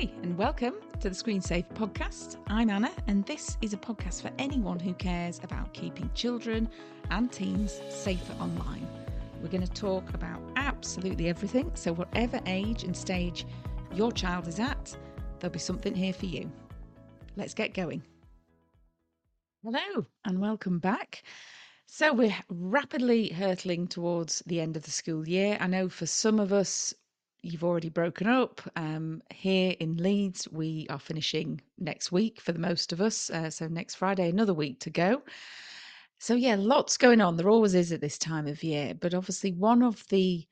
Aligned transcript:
Hi, 0.00 0.08
and 0.22 0.38
welcome 0.38 0.76
to 1.00 1.10
the 1.10 1.14
Screen 1.14 1.42
Safe 1.42 1.68
podcast. 1.74 2.38
I'm 2.46 2.70
Anna, 2.70 2.90
and 3.06 3.22
this 3.26 3.58
is 3.60 3.74
a 3.74 3.76
podcast 3.76 4.22
for 4.22 4.30
anyone 4.38 4.78
who 4.78 4.94
cares 4.94 5.38
about 5.42 5.74
keeping 5.74 6.08
children 6.14 6.70
and 7.10 7.30
teens 7.30 7.82
safer 7.90 8.32
online. 8.40 8.88
We're 9.42 9.50
going 9.50 9.66
to 9.66 9.70
talk 9.70 10.08
about 10.14 10.40
absolutely 10.56 11.28
everything, 11.28 11.70
so, 11.74 11.92
whatever 11.92 12.40
age 12.46 12.82
and 12.82 12.96
stage 12.96 13.44
your 13.94 14.10
child 14.10 14.48
is 14.48 14.58
at, 14.58 14.96
there'll 15.38 15.52
be 15.52 15.58
something 15.58 15.94
here 15.94 16.14
for 16.14 16.24
you. 16.24 16.50
Let's 17.36 17.52
get 17.52 17.74
going. 17.74 18.02
Hello, 19.62 20.06
and 20.24 20.40
welcome 20.40 20.78
back. 20.78 21.24
So, 21.84 22.14
we're 22.14 22.34
rapidly 22.48 23.28
hurtling 23.28 23.86
towards 23.86 24.42
the 24.46 24.62
end 24.62 24.78
of 24.78 24.82
the 24.82 24.92
school 24.92 25.28
year. 25.28 25.58
I 25.60 25.66
know 25.66 25.90
for 25.90 26.06
some 26.06 26.40
of 26.40 26.54
us, 26.54 26.94
you've 27.42 27.64
already 27.64 27.88
broken 27.88 28.26
up. 28.26 28.60
Um, 28.76 29.22
here 29.32 29.74
in 29.80 29.96
Leeds, 29.96 30.48
we 30.50 30.86
are 30.90 30.98
finishing 30.98 31.60
next 31.78 32.12
week 32.12 32.40
for 32.40 32.52
the 32.52 32.58
most 32.58 32.92
of 32.92 33.00
us. 33.00 33.30
Uh, 33.30 33.50
so 33.50 33.66
next 33.66 33.96
Friday, 33.96 34.28
another 34.28 34.54
week 34.54 34.80
to 34.80 34.90
go. 34.90 35.22
So 36.18 36.34
yeah, 36.34 36.56
lots 36.58 36.96
going 36.96 37.20
on. 37.20 37.36
There 37.36 37.48
always 37.48 37.74
is 37.74 37.92
at 37.92 38.00
this 38.00 38.18
time 38.18 38.46
of 38.46 38.62
year. 38.62 38.94
But 38.94 39.14
obviously, 39.14 39.52
one 39.52 39.82
of 39.82 40.06
the 40.08 40.46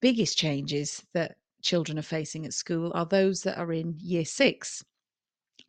biggest 0.00 0.36
changes 0.36 1.02
that 1.14 1.36
children 1.62 1.98
are 1.98 2.02
facing 2.02 2.44
at 2.44 2.52
school 2.52 2.92
are 2.94 3.06
those 3.06 3.42
that 3.42 3.58
are 3.58 3.72
in 3.72 3.94
year 3.98 4.24
six 4.24 4.84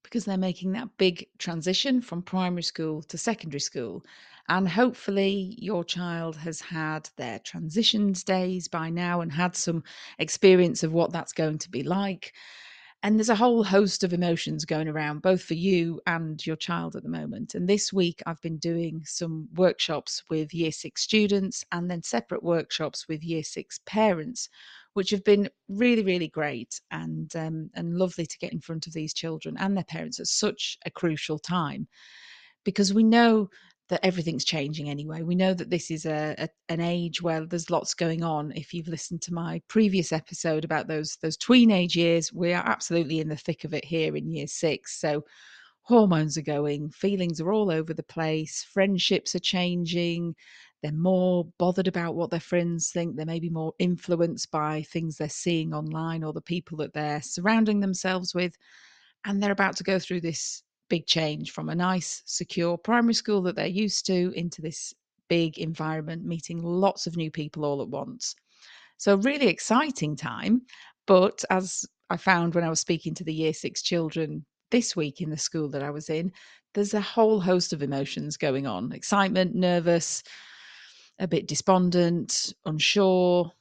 because 0.04 0.26
they're 0.26 0.38
making 0.38 0.74
that 0.74 0.98
big 0.98 1.28
transition 1.38 2.02
from 2.02 2.22
primary 2.22 2.64
school 2.64 3.02
to 3.04 3.18
secondary 3.18 3.60
school. 3.60 4.04
And 4.50 4.68
hopefully, 4.68 5.56
your 5.58 5.84
child 5.86 6.36
has 6.38 6.60
had 6.60 7.10
their 7.16 7.40
transitions 7.40 8.24
days 8.24 8.68
by 8.68 8.90
now 8.90 9.22
and 9.22 9.32
had 9.32 9.56
some 9.56 9.84
experience 10.20 10.84
of 10.84 10.92
what 10.92 11.12
that's 11.12 11.32
going 11.32 11.60
to 11.60 11.72
be 11.72 11.82
like. 11.82 12.34
And 13.06 13.18
there's 13.18 13.30
a 13.30 13.36
whole 13.36 13.66
host 13.66 14.06
of 14.06 14.14
emotions 14.14 14.64
going 14.64 14.88
around, 14.88 15.22
both 15.22 15.44
for 15.44 15.56
you 15.56 16.00
and 16.08 16.46
your 16.46 16.56
child 16.56 16.96
at 16.96 17.04
the 17.04 17.10
moment. 17.10 17.54
And 17.54 17.68
this 17.68 17.92
week, 17.92 18.22
I've 18.26 18.42
been 18.42 18.58
doing 18.58 19.04
some 19.06 19.50
workshops 19.56 20.24
with 20.30 20.54
year 20.54 20.72
six 20.72 21.02
students 21.02 21.66
and 21.74 21.92
then 21.92 22.02
separate 22.02 22.44
workshops 22.44 23.08
with 23.10 23.22
year 23.22 23.44
six 23.44 23.82
parents, 23.86 24.48
which 24.94 25.10
have 25.10 25.24
been 25.24 25.50
really, 25.68 26.04
really 26.04 26.28
great 26.28 26.80
and 26.92 27.36
um, 27.36 27.70
and 27.76 27.98
lovely 27.98 28.26
to 28.26 28.38
get 28.40 28.54
in 28.54 28.62
front 28.62 28.88
of 28.88 28.94
these 28.94 29.14
children 29.14 29.56
and 29.58 29.76
their 29.76 29.84
parents 29.84 30.20
at 30.20 30.28
such 30.28 30.78
a 30.86 30.92
crucial 30.92 31.40
time, 31.40 31.88
because 32.64 32.94
we 32.94 33.04
know 33.04 33.50
that 33.90 34.06
everything's 34.06 34.46
changing 34.46 34.90
anyway. 34.90 35.22
We 35.22 35.36
know 35.36 35.54
that 35.54 35.70
this 35.70 35.92
is 35.92 36.06
a, 36.06 36.36
a, 36.38 36.48
an 36.70 36.80
age 36.80 37.22
where 37.22 37.46
there's 37.46 37.70
lots 37.70 37.94
going 37.94 38.24
on. 38.24 38.54
If 38.56 38.74
you've 38.74 38.88
listened 38.88 39.22
to 39.24 39.34
my 39.34 39.62
previous 39.68 40.12
episode 40.12 40.64
about 40.64 40.88
those 40.88 41.18
those 41.22 41.38
tweenage 41.38 41.96
years, 41.96 42.32
we 42.32 42.54
are 42.54 42.66
absolutely 42.66 43.20
in 43.20 43.28
the 43.28 43.36
thick 43.36 43.66
of 43.66 43.74
it 43.74 43.86
here 43.86 44.16
in 44.16 44.32
year 44.32 44.48
six. 44.48 45.00
So 45.02 45.26
hormones 45.82 46.38
are 46.38 46.44
going, 46.44 46.90
feelings 46.92 47.42
are 47.42 47.52
all 47.52 47.70
over 47.70 47.94
the 47.94 48.04
place, 48.04 48.66
friendships 48.74 49.36
are 49.36 49.40
changing. 49.40 50.34
They're 50.84 50.92
more 50.92 51.48
bothered 51.58 51.88
about 51.88 52.16
what 52.16 52.30
their 52.30 52.42
friends 52.42 52.92
think. 52.92 53.16
They 53.16 53.24
may 53.24 53.40
be 53.40 53.50
more 53.50 53.74
influenced 53.80 54.52
by 54.52 54.84
things 54.84 55.16
they're 55.16 55.30
seeing 55.30 55.74
online 55.74 56.26
or 56.26 56.34
the 56.34 56.42
people 56.42 56.78
that 56.80 56.94
they're 56.94 57.22
surrounding 57.22 57.80
themselves 57.80 58.36
with. 58.36 58.54
And 59.26 59.42
they're 59.42 59.54
about 59.54 59.78
to 59.78 59.84
go 59.86 59.98
through 59.98 60.22
this 60.22 60.62
big 60.90 61.08
change 61.08 61.52
from 61.52 61.70
a 61.70 61.76
nice, 61.76 62.22
secure 62.26 62.78
primary 62.78 63.14
school 63.14 63.42
that 63.44 63.56
they're 63.56 63.66
used 63.66 64.06
to 64.08 64.34
into 64.36 64.62
this 64.62 64.94
big 65.30 65.58
environment, 65.58 66.26
meeting 66.26 66.62
lots 66.62 67.08
of 67.08 67.16
new 67.16 67.32
people 67.32 67.64
all 67.64 67.82
at 67.82 67.88
once. 67.88 68.36
So, 68.98 69.16
really 69.16 69.48
exciting 69.48 70.18
time. 70.18 70.64
But 71.08 71.46
as 71.50 71.86
I 72.10 72.18
found 72.18 72.56
when 72.56 72.66
I 72.66 72.70
was 72.70 72.82
speaking 72.82 73.14
to 73.16 73.24
the 73.24 73.34
year 73.34 73.54
six 73.54 73.82
children 73.82 74.46
this 74.70 74.96
week 74.96 75.22
in 75.22 75.30
the 75.30 75.38
school 75.38 75.70
that 75.70 75.82
I 75.82 75.92
was 75.92 76.10
in, 76.10 76.34
there's 76.74 76.94
a 76.94 77.02
whole 77.02 77.40
host 77.40 77.72
of 77.72 77.82
emotions 77.84 78.36
going 78.36 78.68
on 78.68 78.92
excitement, 78.92 79.56
nervous, 79.56 80.24
a 81.20 81.28
bit 81.28 81.48
despondent, 81.48 82.54
unsure, 82.66 83.52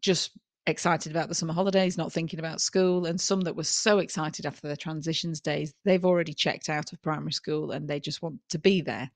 just 0.00 0.32
excited 0.66 1.12
about 1.12 1.28
the 1.28 1.34
summer 1.34 1.52
holidays, 1.52 1.98
not 1.98 2.12
thinking 2.12 2.38
about 2.38 2.60
school, 2.60 3.06
and 3.06 3.20
some 3.20 3.40
that 3.42 3.56
were 3.56 3.64
so 3.64 3.98
excited 3.98 4.46
after 4.46 4.66
their 4.66 4.76
transitions 4.76 5.40
days, 5.40 5.74
they've 5.84 6.04
already 6.04 6.32
checked 6.32 6.68
out 6.68 6.92
of 6.92 7.02
primary 7.02 7.32
school 7.32 7.72
and 7.72 7.88
they 7.88 8.00
just 8.00 8.22
want 8.22 8.38
to 8.48 8.58
be 8.58 8.80
there. 8.80 9.10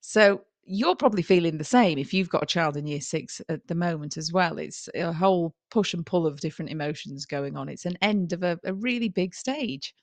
So 0.00 0.42
you're 0.64 0.96
probably 0.96 1.22
feeling 1.22 1.58
the 1.58 1.64
same 1.64 1.98
if 1.98 2.14
you've 2.14 2.28
got 2.28 2.44
a 2.44 2.46
child 2.46 2.76
in 2.76 2.86
year 2.86 3.00
six 3.00 3.40
at 3.48 3.66
the 3.66 3.74
moment 3.74 4.16
as 4.16 4.32
well. 4.32 4.58
It's 4.58 4.88
a 4.94 5.12
whole 5.12 5.54
push 5.70 5.94
and 5.94 6.06
pull 6.06 6.26
of 6.26 6.40
different 6.40 6.70
emotions 6.70 7.26
going 7.26 7.56
on. 7.56 7.68
It's 7.68 7.86
an 7.86 7.98
end 8.00 8.32
of 8.32 8.42
a, 8.42 8.58
a 8.64 8.74
really 8.74 9.08
big 9.08 9.34
stage. 9.34 9.94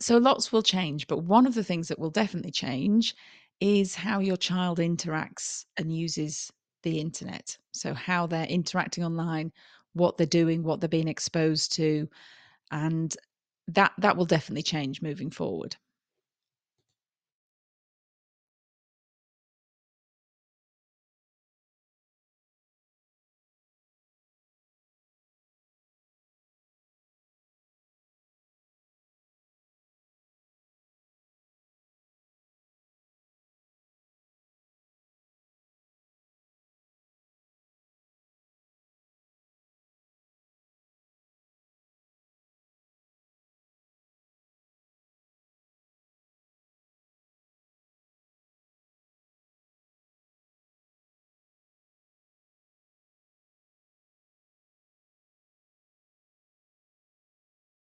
So 0.00 0.18
lots 0.18 0.52
will 0.52 0.62
change, 0.62 1.06
but 1.06 1.24
one 1.24 1.46
of 1.46 1.54
the 1.54 1.64
things 1.64 1.88
that 1.88 1.98
will 1.98 2.10
definitely 2.10 2.50
change 2.50 3.14
is 3.60 3.94
how 3.94 4.20
your 4.20 4.36
child 4.36 4.78
interacts 4.78 5.64
and 5.76 5.94
uses 5.94 6.50
the 6.82 7.00
internet. 7.00 7.56
So, 7.72 7.94
how 7.94 8.26
they're 8.26 8.46
interacting 8.46 9.04
online, 9.04 9.52
what 9.94 10.16
they're 10.16 10.26
doing, 10.26 10.62
what 10.62 10.80
they're 10.80 10.88
being 10.88 11.08
exposed 11.08 11.72
to, 11.76 12.08
and 12.70 13.14
that 13.68 13.92
that 13.98 14.16
will 14.16 14.26
definitely 14.26 14.62
change 14.62 15.02
moving 15.02 15.30
forward. 15.30 15.76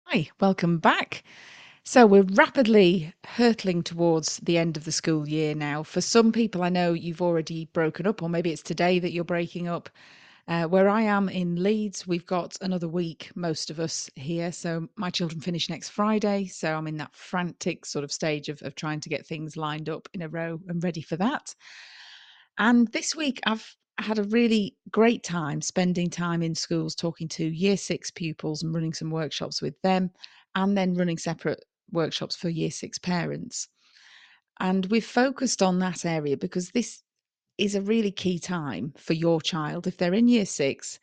Hi, 0.06 0.28
welcome 0.38 0.78
back. 0.78 1.25
So 1.82 2.06
we're 2.06 2.26
rapidly 2.34 3.12
hurtling 3.26 3.82
towards 3.82 4.37
the 4.37 4.59
end 4.59 4.76
of 4.76 4.84
the 4.84 4.92
school 4.92 5.28
year 5.28 5.54
now. 5.54 5.82
For 5.82 6.00
some 6.00 6.31
people, 6.31 6.62
I 6.62 6.69
know 6.69 6.92
you've 6.92 7.22
already 7.22 7.65
broken 7.72 8.06
up, 8.06 8.22
or 8.22 8.28
maybe 8.28 8.53
it's 8.53 8.62
today 8.62 8.98
that 8.98 9.12
you're 9.12 9.25
breaking 9.25 9.66
up. 9.66 9.88
Uh, 10.47 10.65
where 10.65 10.91
I 10.91 11.03
am 11.03 11.31
in 11.31 11.62
Leeds, 11.62 12.06
we've 12.06 12.26
got 12.26 12.56
another 12.60 12.87
week, 12.87 13.31
most 13.34 13.70
of 13.70 13.81
us 13.81 14.10
here. 14.15 14.53
So 14.53 14.88
my 14.94 15.09
children 15.10 15.41
finish 15.41 15.70
next 15.70 15.88
Friday. 15.88 16.47
So 16.47 16.75
I'm 16.75 16.86
in 16.86 16.98
that 16.98 17.15
frantic 17.15 17.86
sort 17.86 18.04
of 18.04 18.12
stage 18.12 18.48
of, 18.50 18.62
of 18.62 18.75
trying 18.75 19.00
to 19.00 19.09
get 19.09 19.26
things 19.26 19.56
lined 19.56 19.88
up 19.88 20.09
in 20.12 20.22
a 20.22 20.28
row 20.28 20.60
and 20.69 20.84
ready 20.84 21.03
for 21.03 21.16
that. 21.16 21.54
And 22.59 22.86
this 22.88 23.16
week, 23.16 23.41
I've 23.47 23.75
had 23.99 24.19
a 24.19 24.25
really 24.25 24.77
great 24.91 25.22
time 25.22 25.60
spending 25.60 26.10
time 26.10 26.43
in 26.43 26.55
schools 26.55 26.94
talking 26.94 27.28
to 27.28 27.44
year 27.44 27.77
six 27.77 28.10
pupils 28.10 28.62
and 28.62 28.75
running 28.75 28.93
some 28.93 29.10
workshops 29.10 29.62
with 29.62 29.81
them, 29.82 30.10
and 30.55 30.77
then 30.77 30.94
running 30.94 31.19
separate 31.19 31.65
workshops 31.93 32.37
for 32.37 32.49
year 32.49 32.71
six 32.71 32.99
parents. 32.99 33.69
And 34.60 34.87
we've 34.87 35.04
focused 35.04 35.62
on 35.62 35.78
that 35.81 36.04
area 36.04 36.37
because 36.37 36.71
this 36.71 37.03
is 37.59 37.75
a 37.75 37.83
really 37.83 38.12
key 38.12 38.38
time 38.38 38.93
for 38.97 39.12
your 39.15 39.41
child. 39.41 39.87
If 39.87 39.97
they're 39.97 40.15
in 40.15 40.28
year 40.28 40.47
six, 40.47 40.99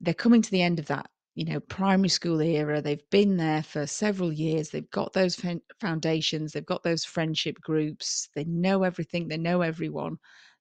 they're 0.00 0.14
coming 0.14 0.42
to 0.42 0.50
the 0.50 0.62
end 0.62 0.78
of 0.78 0.86
that 0.86 1.08
you 1.34 1.44
know 1.44 1.60
primary 1.60 2.08
school 2.08 2.40
era. 2.40 2.82
They've 2.82 3.10
been 3.10 3.36
there 3.36 3.62
for 3.62 3.86
several 3.86 4.32
years. 4.32 4.70
They've 4.70 4.90
got 4.90 5.12
those 5.12 5.40
foundations. 5.80 6.52
They've 6.52 6.66
got 6.66 6.82
those 6.82 7.04
friendship 7.04 7.60
groups. 7.60 8.28
They 8.34 8.44
know 8.44 8.82
everything. 8.82 9.28
They 9.28 9.38
know 9.38 9.62
everyone 9.62 10.18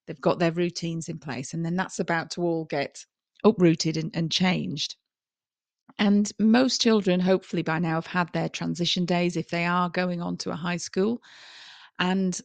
they've 0.08 0.22
got 0.22 0.40
their 0.40 0.52
routines 0.52 1.10
in 1.10 1.20
place, 1.20 1.54
and 1.54 1.66
then 1.66 1.76
that's 1.76 2.00
about 2.00 2.32
to 2.32 2.42
all 2.42 2.66
get 2.66 3.06
uprooted 3.44 3.98
and, 3.98 4.12
and 4.14 4.32
changed. 4.32 4.96
And 6.00 6.32
most 6.40 6.82
children, 6.82 7.20
hopefully 7.20 7.64
by 7.64 7.80
now, 7.80 7.96
have 7.96 8.08
had 8.08 8.34
their 8.34 8.50
transition 8.50 9.06
days 9.06 9.36
if 9.36 9.50
they 9.50 9.66
are 9.66 9.90
going 9.90 10.22
on 10.22 10.38
to 10.38 10.52
a 10.52 10.56
high 10.56 10.78
school. 10.78 11.22
And 12.00 12.40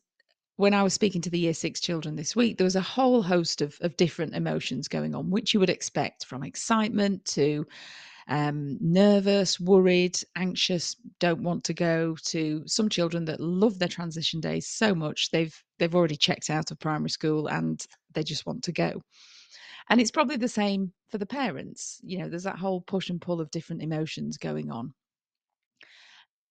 when 0.57 0.75
I 0.75 0.83
was 0.83 0.95
speaking 0.95 1.21
to 1.23 1.31
the 1.31 1.39
year 1.39 1.55
six 1.55 1.81
children 1.81 2.17
this 2.17 2.35
week, 2.35 2.59
there 2.59 2.65
was 2.65 2.77
a 2.77 2.81
whole 2.81 3.23
host 3.23 3.63
of, 3.63 3.77
of 3.81 3.97
different 3.97 4.35
emotions 4.35 4.89
going 4.89 5.15
on, 5.15 5.31
which 5.31 5.55
you 5.55 5.61
would 5.61 5.71
expect 5.71 6.25
from 6.25 6.43
excitement 6.43 7.25
to 7.27 7.67
um, 8.29 8.77
nervous, 8.81 9.61
worried, 9.61 10.19
anxious, 10.37 10.97
don't 11.21 11.43
want 11.43 11.65
to 11.65 11.75
go 11.75 12.17
to 12.25 12.63
some 12.67 12.89
children 12.89 13.25
that 13.27 13.41
love 13.41 13.79
their 13.79 13.89
transition 13.89 14.41
days 14.41 14.67
so 14.67 14.95
much 14.95 15.31
they've 15.31 15.55
they've 15.79 15.95
already 15.95 16.17
checked 16.17 16.51
out 16.51 16.71
of 16.71 16.81
primary 16.81 17.11
school 17.11 17.47
and 17.49 17.87
they 18.15 18.25
just 18.25 18.47
want 18.47 18.65
to 18.65 18.73
go. 18.73 19.03
And 19.89 20.01
it's 20.01 20.11
probably 20.11 20.37
the 20.37 20.49
same 20.49 20.93
for 21.09 21.19
the 21.19 21.27
parents. 21.27 22.01
You 22.03 22.19
know, 22.19 22.29
there's 22.29 22.43
that 22.43 22.59
whole 22.59 22.81
push 22.81 23.11
and 23.11 23.21
pull 23.21 23.41
of 23.41 23.51
different 23.51 23.83
emotions 23.83 24.37
going 24.39 24.71
on. 24.71 24.93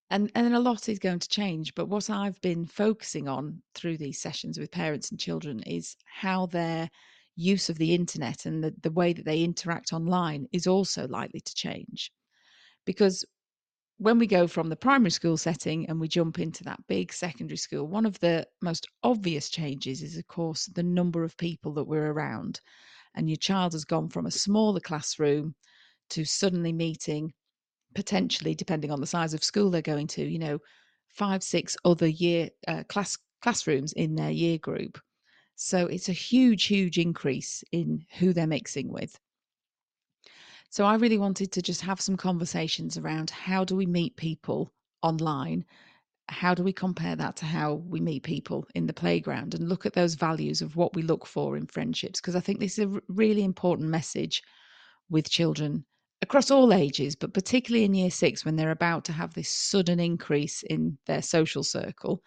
And 0.09 0.31
and 0.35 0.55
a 0.55 0.59
lot 0.59 0.87
is 0.87 0.99
going 0.99 1.19
to 1.19 1.27
change, 1.27 1.73
but 1.75 1.89
what 1.89 2.09
I've 2.09 2.39
been 2.39 2.65
focusing 2.67 3.27
on 3.27 3.61
through 3.73 3.97
these 3.97 4.21
sessions 4.21 4.57
with 4.57 4.71
parents 4.71 5.11
and 5.11 5.19
children 5.19 5.61
is 5.63 5.97
how 6.05 6.45
their 6.45 6.89
use 7.35 7.69
of 7.69 7.77
the 7.77 7.93
internet 7.93 8.45
and 8.45 8.63
the, 8.63 8.73
the 8.81 8.91
way 8.91 9.13
that 9.13 9.25
they 9.25 9.43
interact 9.43 9.93
online 9.93 10.47
is 10.51 10.67
also 10.67 11.07
likely 11.07 11.41
to 11.41 11.55
change. 11.55 12.11
Because 12.85 13.25
when 13.97 14.19
we 14.19 14.27
go 14.27 14.47
from 14.47 14.69
the 14.69 14.75
primary 14.75 15.11
school 15.11 15.37
setting 15.37 15.87
and 15.87 15.99
we 15.99 16.07
jump 16.07 16.39
into 16.39 16.63
that 16.63 16.85
big 16.87 17.13
secondary 17.13 17.57
school, 17.57 17.87
one 17.87 18.05
of 18.05 18.19
the 18.19 18.45
most 18.61 18.87
obvious 19.03 19.49
changes 19.49 20.01
is, 20.01 20.17
of 20.17 20.27
course, 20.27 20.65
the 20.65 20.83
number 20.83 21.23
of 21.23 21.37
people 21.37 21.73
that 21.73 21.87
we're 21.87 22.11
around. 22.11 22.59
And 23.15 23.29
your 23.29 23.37
child 23.37 23.71
has 23.73 23.85
gone 23.85 24.09
from 24.09 24.25
a 24.25 24.31
smaller 24.31 24.81
classroom 24.81 25.55
to 26.09 26.25
suddenly 26.25 26.73
meeting, 26.73 27.31
potentially, 27.95 28.53
depending 28.53 28.91
on 28.91 28.99
the 28.99 29.07
size 29.07 29.33
of 29.33 29.43
school 29.43 29.69
they're 29.69 29.81
going 29.81 30.07
to, 30.07 30.25
you 30.25 30.39
know, 30.39 30.59
five, 31.07 31.41
six 31.41 31.77
other 31.85 32.07
year 32.07 32.49
uh, 32.67 32.83
class 32.89 33.17
classrooms 33.41 33.93
in 33.93 34.15
their 34.15 34.31
year 34.31 34.57
group. 34.57 34.99
So 35.55 35.87
it's 35.87 36.09
a 36.09 36.13
huge, 36.13 36.65
huge 36.65 36.97
increase 36.97 37.63
in 37.71 38.05
who 38.19 38.33
they're 38.33 38.47
mixing 38.47 38.91
with. 38.91 39.19
So 40.69 40.83
I 40.83 40.95
really 40.95 41.17
wanted 41.17 41.51
to 41.53 41.61
just 41.61 41.81
have 41.81 42.01
some 42.01 42.17
conversations 42.17 42.97
around 42.97 43.29
how 43.29 43.63
do 43.63 43.75
we 43.75 43.85
meet 43.85 44.17
people 44.17 44.73
online? 45.01 45.63
How 46.27 46.53
do 46.53 46.63
we 46.63 46.73
compare 46.73 47.15
that 47.15 47.37
to 47.37 47.45
how 47.45 47.75
we 47.75 48.01
meet 48.01 48.23
people 48.23 48.67
in 48.75 48.87
the 48.87 48.93
playground 48.93 49.53
and 49.53 49.69
look 49.69 49.85
at 49.85 49.93
those 49.93 50.15
values 50.15 50.61
of 50.61 50.75
what 50.75 50.93
we 50.95 51.01
look 51.01 51.25
for 51.25 51.55
in 51.55 51.67
friendships? 51.67 52.19
Because 52.19 52.35
I 52.35 52.41
think 52.41 52.59
this 52.59 52.77
is 52.77 52.85
a 52.85 53.01
really 53.07 53.43
important 53.43 53.87
message 53.87 54.43
with 55.09 55.29
children 55.29 55.85
across 56.21 56.51
all 56.51 56.73
ages, 56.73 57.15
but 57.15 57.33
particularly 57.33 57.85
in 57.85 57.93
year 57.93 58.11
six 58.11 58.43
when 58.43 58.55
they're 58.55 58.71
about 58.71 59.05
to 59.05 59.13
have 59.13 59.33
this 59.33 59.49
sudden 59.49 59.99
increase 59.99 60.63
in 60.63 60.97
their 61.05 61.21
social 61.21 61.63
circle 61.63 62.21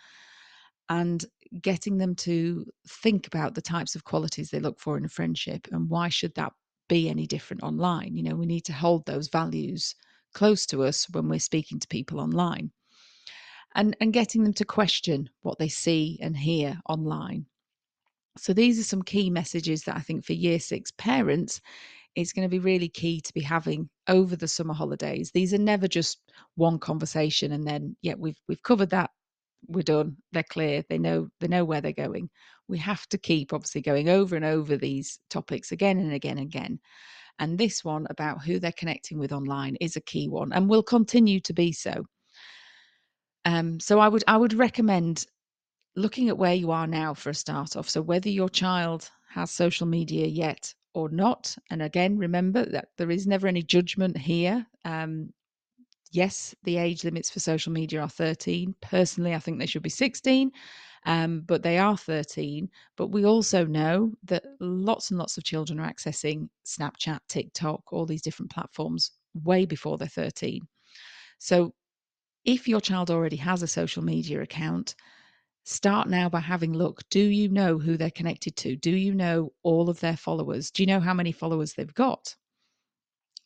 and 0.88 1.24
getting 1.62 1.98
them 1.98 2.14
to 2.14 2.66
think 2.86 3.26
about 3.26 3.54
the 3.54 3.62
types 3.62 3.94
of 3.94 4.04
qualities 4.04 4.50
they 4.50 4.60
look 4.60 4.78
for 4.78 4.96
in 4.96 5.04
a 5.04 5.08
friendship 5.08 5.66
and 5.72 5.88
why 5.88 6.08
should 6.08 6.34
that 6.34 6.52
be 6.88 7.08
any 7.08 7.26
different 7.26 7.62
online. 7.62 8.16
You 8.16 8.24
know, 8.24 8.34
we 8.34 8.46
need 8.46 8.64
to 8.64 8.72
hold 8.72 9.06
those 9.06 9.28
values 9.28 9.94
close 10.34 10.66
to 10.66 10.82
us 10.82 11.06
when 11.10 11.28
we're 11.28 11.38
speaking 11.38 11.78
to 11.78 11.88
people 11.88 12.18
online. 12.18 12.70
And, 13.74 13.96
and 14.00 14.14
getting 14.14 14.42
them 14.42 14.54
to 14.54 14.64
question 14.64 15.28
what 15.42 15.58
they 15.58 15.68
see 15.68 16.18
and 16.22 16.36
hear 16.36 16.80
online. 16.88 17.44
So, 18.38 18.52
these 18.52 18.80
are 18.80 18.84
some 18.84 19.02
key 19.02 19.30
messages 19.30 19.82
that 19.82 19.96
I 19.96 20.00
think 20.00 20.24
for 20.24 20.32
year 20.32 20.58
six 20.58 20.90
parents, 20.92 21.60
it's 22.14 22.32
going 22.32 22.48
to 22.48 22.50
be 22.50 22.58
really 22.58 22.88
key 22.88 23.20
to 23.20 23.34
be 23.34 23.42
having 23.42 23.90
over 24.08 24.36
the 24.36 24.48
summer 24.48 24.72
holidays. 24.72 25.30
These 25.32 25.52
are 25.52 25.58
never 25.58 25.86
just 25.86 26.18
one 26.54 26.78
conversation 26.78 27.52
and 27.52 27.66
then, 27.66 27.94
yeah, 28.00 28.14
we've 28.16 28.38
we've 28.48 28.62
covered 28.62 28.90
that 28.90 29.10
we're 29.68 29.82
done 29.82 30.16
they're 30.32 30.42
clear 30.42 30.82
they 30.88 30.98
know 30.98 31.28
they 31.40 31.48
know 31.48 31.64
where 31.64 31.80
they're 31.80 31.92
going. 31.92 32.28
We 32.68 32.78
have 32.78 33.06
to 33.08 33.18
keep 33.18 33.52
obviously 33.52 33.80
going 33.80 34.08
over 34.08 34.36
and 34.36 34.44
over 34.44 34.76
these 34.76 35.20
topics 35.30 35.72
again 35.72 35.98
and 35.98 36.12
again 36.12 36.38
and 36.38 36.46
again. 36.46 36.80
And 37.38 37.56
this 37.56 37.84
one 37.84 38.06
about 38.10 38.44
who 38.44 38.58
they're 38.58 38.72
connecting 38.72 39.18
with 39.18 39.32
online 39.32 39.76
is 39.80 39.96
a 39.96 40.00
key 40.00 40.28
one 40.28 40.52
and 40.52 40.68
will 40.68 40.82
continue 40.82 41.40
to 41.40 41.52
be 41.52 41.72
so. 41.72 42.04
Um, 43.44 43.78
so 43.80 43.98
i 44.00 44.08
would 44.08 44.24
i 44.26 44.36
would 44.36 44.52
recommend 44.52 45.24
looking 45.96 46.28
at 46.28 46.38
where 46.38 46.54
you 46.54 46.70
are 46.70 46.86
now 46.86 47.14
for 47.14 47.30
a 47.30 47.34
start 47.34 47.76
off 47.76 47.88
so 47.88 48.02
whether 48.02 48.28
your 48.28 48.48
child 48.48 49.08
has 49.30 49.50
social 49.50 49.86
media 49.86 50.26
yet 50.26 50.72
or 50.94 51.08
not 51.08 51.56
and 51.70 51.82
again 51.82 52.18
remember 52.18 52.64
that 52.66 52.88
there 52.98 53.10
is 53.10 53.26
never 53.26 53.46
any 53.46 53.62
judgment 53.62 54.16
here 54.16 54.66
um, 54.84 55.32
yes, 56.12 56.54
the 56.64 56.76
age 56.76 57.04
limits 57.04 57.30
for 57.30 57.40
social 57.40 57.72
media 57.72 58.00
are 58.00 58.08
13. 58.08 58.74
Personally, 58.80 59.34
I 59.34 59.38
think 59.38 59.58
they 59.58 59.66
should 59.66 59.82
be 59.82 59.90
16, 59.90 60.50
um, 61.06 61.42
but 61.46 61.62
they 61.62 61.78
are 61.78 61.96
13. 61.96 62.68
But 62.96 63.08
we 63.08 63.24
also 63.24 63.64
know 63.64 64.12
that 64.24 64.44
lots 64.60 65.10
and 65.10 65.18
lots 65.18 65.36
of 65.38 65.44
children 65.44 65.80
are 65.80 65.90
accessing 65.90 66.48
Snapchat, 66.64 67.20
TikTok, 67.28 67.92
all 67.92 68.06
these 68.06 68.22
different 68.22 68.50
platforms 68.50 69.12
way 69.44 69.66
before 69.66 69.98
they're 69.98 70.08
13. 70.08 70.66
So 71.38 71.74
if 72.44 72.66
your 72.66 72.80
child 72.80 73.10
already 73.10 73.36
has 73.36 73.62
a 73.62 73.68
social 73.68 74.02
media 74.02 74.40
account, 74.40 74.94
start 75.64 76.08
now 76.08 76.30
by 76.30 76.40
having 76.40 76.72
look 76.72 77.02
do 77.10 77.20
you 77.20 77.46
know 77.50 77.76
who 77.78 77.98
they're 77.98 78.10
connected 78.12 78.56
to 78.56 78.74
do 78.76 78.90
you 78.90 79.12
know 79.12 79.52
all 79.62 79.90
of 79.90 80.00
their 80.00 80.16
followers 80.16 80.70
do 80.70 80.82
you 80.82 80.86
know 80.86 80.98
how 80.98 81.12
many 81.12 81.30
followers 81.30 81.74
they've 81.74 81.92
got 81.92 82.34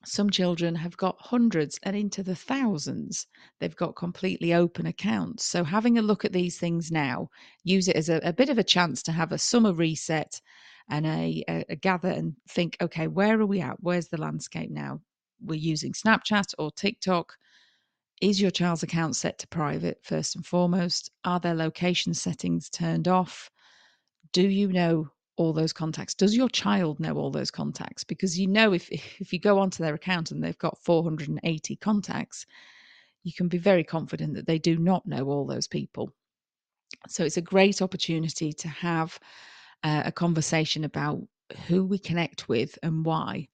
some 0.04 0.31
children 0.31 0.75
have 0.75 0.96
got 0.96 1.16
hundreds 1.20 1.78
and 1.82 1.94
into 1.96 2.22
the 2.22 2.34
thousands. 2.34 3.26
They've 3.60 3.76
got 3.76 3.96
completely 3.96 4.54
open 4.54 4.87
accounts. 4.87 5.44
So, 5.44 5.64
having 5.64 5.99
a 5.99 6.02
look 6.02 6.25
at 6.25 6.32
these 6.32 6.58
things 6.58 6.90
now, 6.90 7.28
use 7.64 7.88
it 7.88 7.96
as 7.96 8.08
a, 8.08 8.20
a 8.25 8.32
bit 8.32 8.49
of 8.49 8.58
a 8.58 8.64
chance 8.64 9.02
to 9.04 9.12
have 9.12 9.32
a 9.32 9.38
summer 9.38 9.72
reset 9.72 10.40
and 10.88 11.06
a, 11.06 11.44
a, 11.49 11.64
a 11.70 11.76
gather 11.76 12.10
and 12.10 12.34
think, 12.49 12.76
okay, 12.81 13.06
where 13.06 13.40
are 13.40 13.46
we 13.46 13.60
at? 13.60 13.76
Where's 13.81 14.08
the 14.08 14.20
landscape 14.20 14.70
now? 14.70 15.00
We're 15.40 15.54
using 15.54 15.93
Snapchat 15.93 16.54
or 16.58 16.70
TikTok. 16.70 17.34
Is 18.20 18.40
your 18.40 18.50
child's 18.50 18.82
account 18.82 19.16
set 19.16 19.38
to 19.38 19.49
private 19.49 19.99
first 20.02 20.37
and 20.37 20.46
foremost? 20.46 21.10
Are 21.25 21.40
their 21.40 21.54
location 21.54 22.14
settings 22.14 22.69
turned 22.69 23.08
off? 23.08 23.50
Do 24.32 24.49
you 24.49 24.69
know 24.69 25.08
all 25.42 25.52
those 25.52 25.72
contacts. 25.72 26.14
Does 26.14 26.36
your 26.36 26.48
child 26.48 27.00
know 27.00 27.14
all 27.16 27.30
those 27.30 27.50
contacts? 27.50 28.04
Because 28.04 28.38
you 28.38 28.46
know 28.46 28.72
if 28.72 28.90
if 28.90 29.32
you 29.32 29.38
go 29.38 29.58
onto 29.58 29.82
their 29.82 29.94
account 29.94 30.30
and 30.30 30.42
they've 30.42 30.58
got 30.58 30.78
480 30.82 31.76
contacts 31.76 32.46
you 33.24 33.32
can 33.32 33.48
be 33.48 33.58
very 33.58 33.84
confident 33.84 34.34
that 34.34 34.46
they 34.46 34.58
do 34.58 34.76
not 34.76 35.06
know 35.06 35.26
all 35.26 35.46
those 35.46 35.68
people. 35.68 36.12
So 37.08 37.24
it's 37.24 37.36
a 37.36 37.42
great 37.42 37.82
opportunity 37.82 38.52
to 38.52 38.68
have 38.68 39.18
uh, 39.82 40.02
a 40.06 40.12
conversation 40.12 40.84
about 40.84 41.20
who 41.66 41.84
we 41.84 41.98
connect 41.98 42.48
with 42.48 42.78
and 42.82 43.04
why 43.04 43.48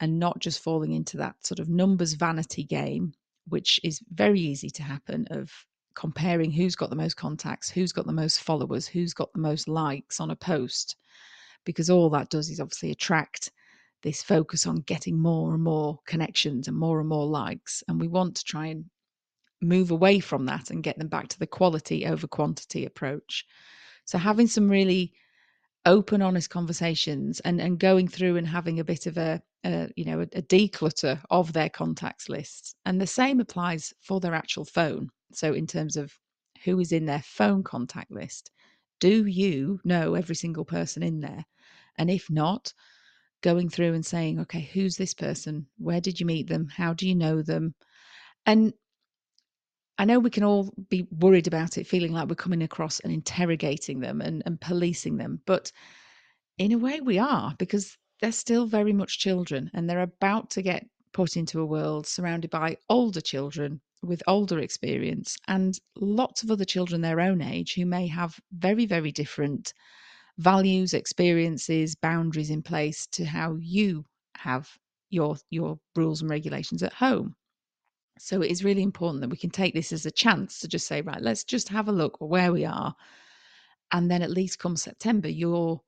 and 0.00 0.18
not 0.18 0.38
just 0.38 0.62
falling 0.62 0.92
into 0.92 1.16
that 1.18 1.46
sort 1.46 1.58
of 1.58 1.68
numbers 1.68 2.12
vanity 2.14 2.64
game 2.64 3.12
which 3.48 3.80
is 3.82 4.00
very 4.12 4.40
easy 4.40 4.70
to 4.70 4.82
happen 4.82 5.26
of 5.30 5.50
comparing 5.94 6.52
who's 6.52 6.76
got 6.76 6.90
the 6.90 6.96
most 6.96 7.16
contacts, 7.16 7.68
who's 7.68 7.92
got 7.92 8.06
the 8.06 8.12
most 8.12 8.40
followers, 8.40 8.86
who's 8.86 9.12
got 9.12 9.32
the 9.32 9.40
most 9.40 9.66
likes 9.66 10.20
on 10.20 10.30
a 10.30 10.36
post, 10.36 10.96
because 11.64 11.90
all 11.90 12.10
that 12.10 12.30
does 12.30 12.50
is 12.50 12.60
obviously 12.60 12.90
attract 12.90 13.50
this 14.02 14.22
focus 14.22 14.66
on 14.66 14.76
getting 14.80 15.18
more 15.18 15.54
and 15.54 15.62
more 15.62 15.98
connections 16.06 16.68
and 16.68 16.76
more 16.76 17.00
and 17.00 17.08
more 17.08 17.26
likes. 17.26 17.84
And 17.88 18.00
we 18.00 18.08
want 18.08 18.36
to 18.36 18.44
try 18.44 18.66
and 18.66 18.84
move 19.60 19.90
away 19.90 20.18
from 20.18 20.46
that 20.46 20.70
and 20.70 20.82
get 20.82 20.98
them 20.98 21.08
back 21.08 21.28
to 21.28 21.38
the 21.38 21.46
quality 21.46 22.06
over 22.06 22.26
quantity 22.26 22.84
approach. 22.84 23.44
So 24.04 24.18
having 24.18 24.48
some 24.48 24.68
really 24.68 25.12
open 25.86 26.22
honest 26.22 26.50
conversations 26.50 27.40
and 27.40 27.60
and 27.60 27.78
going 27.78 28.06
through 28.06 28.36
and 28.36 28.46
having 28.46 28.78
a 28.78 28.84
bit 28.84 29.06
of 29.06 29.18
a, 29.18 29.42
a 29.64 29.88
you 29.96 30.04
know 30.04 30.20
a, 30.20 30.28
a 30.34 30.42
declutter 30.42 31.20
of 31.30 31.52
their 31.52 31.68
contacts 31.68 32.28
list. 32.28 32.76
and 32.84 33.00
the 33.00 33.06
same 33.06 33.40
applies 33.40 33.92
for 34.00 34.20
their 34.20 34.34
actual 34.34 34.64
phone 34.64 35.10
so, 35.34 35.54
in 35.54 35.66
terms 35.66 35.96
of 35.96 36.18
who 36.64 36.78
is 36.78 36.92
in 36.92 37.06
their 37.06 37.22
phone 37.22 37.62
contact 37.62 38.10
list, 38.10 38.50
do 39.00 39.26
you 39.26 39.80
know 39.84 40.14
every 40.14 40.34
single 40.34 40.64
person 40.64 41.02
in 41.02 41.20
there? 41.20 41.44
And 41.98 42.10
if 42.10 42.30
not, 42.30 42.72
going 43.42 43.68
through 43.68 43.92
and 43.92 44.06
saying, 44.06 44.40
okay, 44.40 44.70
who's 44.72 44.96
this 44.96 45.14
person? 45.14 45.66
Where 45.78 46.00
did 46.00 46.20
you 46.20 46.26
meet 46.26 46.48
them? 46.48 46.68
How 46.68 46.94
do 46.94 47.08
you 47.08 47.14
know 47.14 47.42
them? 47.42 47.74
And 48.46 48.72
I 49.98 50.04
know 50.04 50.18
we 50.18 50.30
can 50.30 50.44
all 50.44 50.72
be 50.88 51.06
worried 51.10 51.46
about 51.46 51.76
it, 51.76 51.86
feeling 51.86 52.12
like 52.12 52.28
we're 52.28 52.34
coming 52.34 52.62
across 52.62 53.00
and 53.00 53.12
interrogating 53.12 54.00
them 54.00 54.20
and, 54.20 54.42
and 54.46 54.60
policing 54.60 55.16
them. 55.16 55.40
But 55.46 55.70
in 56.58 56.72
a 56.72 56.78
way, 56.78 57.00
we 57.00 57.18
are 57.18 57.54
because 57.58 57.96
they're 58.20 58.32
still 58.32 58.66
very 58.66 58.92
much 58.92 59.18
children 59.18 59.70
and 59.74 59.88
they're 59.88 60.00
about 60.00 60.50
to 60.50 60.62
get 60.62 60.86
put 61.12 61.36
into 61.36 61.60
a 61.60 61.66
world 61.66 62.06
surrounded 62.06 62.50
by 62.50 62.76
older 62.88 63.20
children 63.20 63.80
with 64.02 64.22
older 64.26 64.58
experience 64.58 65.36
and 65.46 65.78
lots 65.96 66.42
of 66.42 66.50
other 66.50 66.64
children 66.64 67.00
their 67.00 67.20
own 67.20 67.42
age 67.42 67.74
who 67.74 67.86
may 67.86 68.06
have 68.06 68.40
very, 68.52 68.86
very 68.86 69.12
different 69.12 69.72
values, 70.38 70.94
experiences, 70.94 71.94
boundaries 71.94 72.50
in 72.50 72.62
place 72.62 73.06
to 73.08 73.24
how 73.24 73.56
you 73.60 74.04
have 74.36 74.68
your 75.10 75.36
your 75.50 75.78
rules 75.96 76.22
and 76.22 76.30
regulations 76.30 76.82
at 76.82 76.92
home. 76.92 77.34
So 78.18 78.42
it 78.42 78.50
is 78.50 78.64
really 78.64 78.82
important 78.82 79.20
that 79.22 79.30
we 79.30 79.36
can 79.36 79.50
take 79.50 79.74
this 79.74 79.92
as 79.92 80.06
a 80.06 80.10
chance 80.10 80.58
to 80.60 80.68
just 80.68 80.86
say, 80.86 81.00
right, 81.02 81.20
let's 81.20 81.44
just 81.44 81.68
have 81.70 81.88
a 81.88 81.92
look 81.92 82.16
where 82.20 82.52
we 82.52 82.64
are. 82.64 82.94
And 83.92 84.10
then 84.10 84.22
at 84.22 84.30
least 84.30 84.58
come 84.58 84.76
September, 84.76 85.28
you're 85.28 85.80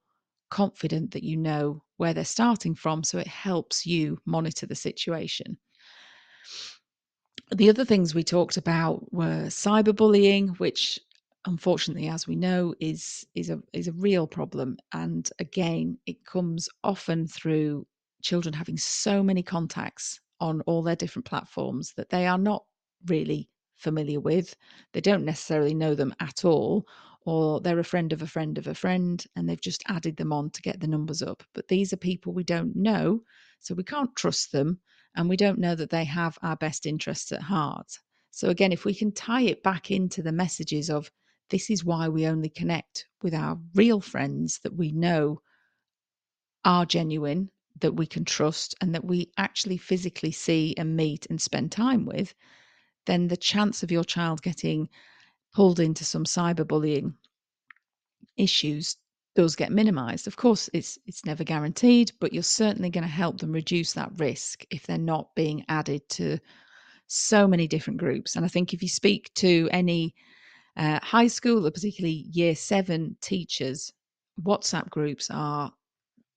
confident 0.50 1.12
that 1.12 1.22
you 1.22 1.36
know 1.36 1.82
where 1.96 2.12
they're 2.12 2.24
starting 2.24 2.74
from. 2.74 3.04
So 3.04 3.18
it 3.18 3.26
helps 3.26 3.86
you 3.86 4.18
monitor 4.26 4.66
the 4.66 4.74
situation 4.74 5.58
the 7.54 7.68
other 7.68 7.84
things 7.84 8.14
we 8.14 8.24
talked 8.24 8.56
about 8.56 9.12
were 9.12 9.46
cyberbullying, 9.46 10.58
which 10.58 10.98
unfortunately, 11.46 12.08
as 12.08 12.26
we 12.26 12.36
know, 12.36 12.74
is 12.80 13.24
is 13.34 13.50
a 13.50 13.60
is 13.72 13.88
a 13.88 13.92
real 13.92 14.26
problem. 14.26 14.76
And 14.92 15.28
again, 15.38 15.98
it 16.06 16.24
comes 16.24 16.68
often 16.82 17.26
through 17.26 17.86
children 18.22 18.54
having 18.54 18.78
so 18.78 19.22
many 19.22 19.42
contacts 19.42 20.20
on 20.40 20.60
all 20.62 20.82
their 20.82 20.96
different 20.96 21.26
platforms 21.26 21.92
that 21.96 22.10
they 22.10 22.26
are 22.26 22.38
not 22.38 22.64
really 23.06 23.48
familiar 23.76 24.20
with. 24.20 24.56
They 24.92 25.00
don't 25.00 25.24
necessarily 25.24 25.74
know 25.74 25.94
them 25.94 26.14
at 26.20 26.44
all, 26.44 26.86
or 27.26 27.60
they're 27.60 27.78
a 27.78 27.84
friend 27.84 28.12
of 28.12 28.22
a 28.22 28.26
friend 28.26 28.58
of 28.58 28.66
a 28.66 28.74
friend 28.74 29.24
and 29.36 29.48
they've 29.48 29.60
just 29.60 29.82
added 29.88 30.16
them 30.16 30.32
on 30.32 30.50
to 30.50 30.62
get 30.62 30.80
the 30.80 30.86
numbers 30.86 31.22
up. 31.22 31.42
But 31.54 31.68
these 31.68 31.92
are 31.92 31.98
people 31.98 32.32
we 32.32 32.44
don't 32.44 32.74
know, 32.76 33.22
so 33.60 33.74
we 33.74 33.84
can't 33.84 34.14
trust 34.16 34.52
them 34.52 34.80
and 35.16 35.28
we 35.28 35.36
don't 35.36 35.58
know 35.58 35.74
that 35.74 35.90
they 35.90 36.04
have 36.04 36.38
our 36.42 36.56
best 36.56 36.86
interests 36.86 37.32
at 37.32 37.42
heart. 37.42 37.98
So, 38.30 38.48
again, 38.48 38.72
if 38.72 38.84
we 38.84 38.94
can 38.94 39.12
tie 39.12 39.42
it 39.42 39.62
back 39.62 39.90
into 39.90 40.22
the 40.22 40.32
messages 40.32 40.90
of 40.90 41.10
this 41.50 41.70
is 41.70 41.84
why 41.84 42.08
we 42.08 42.26
only 42.26 42.48
connect 42.48 43.06
with 43.22 43.34
our 43.34 43.58
real 43.74 44.00
friends 44.00 44.60
that 44.62 44.74
we 44.74 44.92
know 44.92 45.40
are 46.64 46.86
genuine, 46.86 47.50
that 47.80 47.94
we 47.94 48.06
can 48.06 48.24
trust, 48.24 48.74
and 48.80 48.94
that 48.94 49.04
we 49.04 49.30
actually 49.36 49.76
physically 49.76 50.32
see 50.32 50.74
and 50.78 50.96
meet 50.96 51.26
and 51.28 51.40
spend 51.40 51.70
time 51.70 52.06
with, 52.06 52.34
then 53.06 53.28
the 53.28 53.36
chance 53.36 53.82
of 53.82 53.92
your 53.92 54.04
child 54.04 54.40
getting 54.42 54.88
pulled 55.54 55.78
into 55.80 56.04
some 56.04 56.24
cyberbullying 56.24 57.14
issues 58.36 58.96
does 59.34 59.56
get 59.56 59.72
minimized. 59.72 60.26
Of 60.26 60.36
course, 60.36 60.70
it's 60.72 60.98
it's 61.06 61.24
never 61.24 61.44
guaranteed, 61.44 62.12
but 62.20 62.32
you're 62.32 62.42
certainly 62.42 62.90
going 62.90 63.04
to 63.04 63.10
help 63.10 63.38
them 63.38 63.52
reduce 63.52 63.92
that 63.92 64.12
risk 64.18 64.64
if 64.70 64.86
they're 64.86 64.98
not 64.98 65.34
being 65.34 65.64
added 65.68 66.08
to 66.10 66.38
so 67.06 67.46
many 67.46 67.66
different 67.66 67.98
groups. 67.98 68.36
And 68.36 68.44
I 68.44 68.48
think 68.48 68.72
if 68.72 68.82
you 68.82 68.88
speak 68.88 69.32
to 69.34 69.68
any 69.72 70.14
uh, 70.76 70.99
high 71.02 71.26
school 71.26 71.71
particularly 71.71 72.26
year 72.31 72.54
seven 72.54 73.16
teachers, 73.21 73.93
WhatsApp 74.43 74.90
groups 74.90 75.31
are 75.31 75.73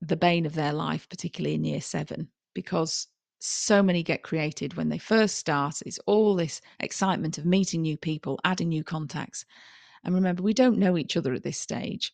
the 0.02 0.16
bane 0.16 0.46
of 0.46 0.54
their 0.54 0.74
life, 0.74 1.10
particularly 1.10 1.56
in 1.56 1.64
year 1.64 1.82
seven, 1.82 2.30
because 2.54 3.08
so 3.40 3.82
many 3.84 4.04
get 4.04 4.24
created 4.24 4.76
when 4.76 4.90
they 4.90 4.98
first 4.98 5.36
start. 5.36 5.82
It's 5.86 6.00
all 6.06 6.36
this 6.36 6.62
excitement 6.80 7.38
of 7.38 7.46
meeting 7.46 7.82
new 7.82 7.98
people, 7.98 8.40
adding 8.44 8.70
new 8.70 8.84
contacts. 8.84 9.46
And 10.04 10.14
remember, 10.14 10.44
we 10.44 10.54
don't 10.54 10.78
know 10.78 10.98
each 10.98 11.18
other 11.18 11.34
at 11.34 11.44
this 11.44 11.60
stage. 11.60 12.14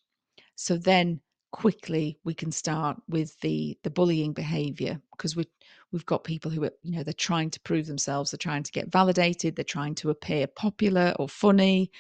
So 0.55 0.77
then 0.77 1.19
quickly 1.53 2.17
we 2.25 2.33
can 2.33 2.51
start 2.51 2.97
with 3.07 3.39
the 3.41 3.77
the 3.83 3.89
bullying 3.89 4.33
behavior 4.33 4.99
because 5.15 5.35
we 5.35 5.45
we've 5.91 6.05
got 6.05 6.23
people 6.23 6.51
who 6.51 6.63
are 6.65 6.73
you 6.81 6.91
know 6.91 7.03
they're 7.03 7.13
trying 7.13 7.49
to 7.49 7.59
prove 7.61 7.85
themselves 7.85 8.31
they're 8.31 8.37
trying 8.39 8.63
to 8.63 8.71
get 8.71 8.91
validated 8.91 9.55
they're 9.55 9.63
trying 9.63 9.93
to 9.93 10.09
appear 10.09 10.47
popular 10.47 11.13
or 11.19 11.29
funny 11.29 11.91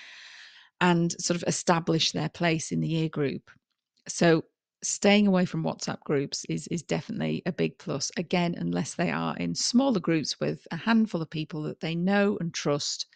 and 0.83 1.15
sort 1.21 1.37
of 1.41 1.45
establish 1.47 2.11
their 2.11 2.27
place 2.27 2.73
in 2.73 2.81
the 2.81 2.87
year 2.87 3.07
group. 3.07 3.49
So 4.09 4.43
staying 4.83 5.27
away 5.27 5.45
from 5.45 5.63
whatsapp 5.63 6.01
groups 6.01 6.45
is 6.49 6.67
is 6.67 6.83
definitely 6.83 7.41
a 7.45 7.53
big 7.53 7.77
plus. 7.77 8.11
Again 8.17 8.53
unless 8.57 8.95
they 8.95 9.09
are 9.09 9.35
in 9.37 9.55
smaller 9.55 10.01
groups 10.01 10.41
with 10.41 10.67
a 10.71 10.75
handful 10.75 11.21
of 11.21 11.29
people 11.29 11.63
that 11.63 11.79
they 11.79 11.95
know 11.95 12.37
and 12.41 12.53
trust 12.53 13.07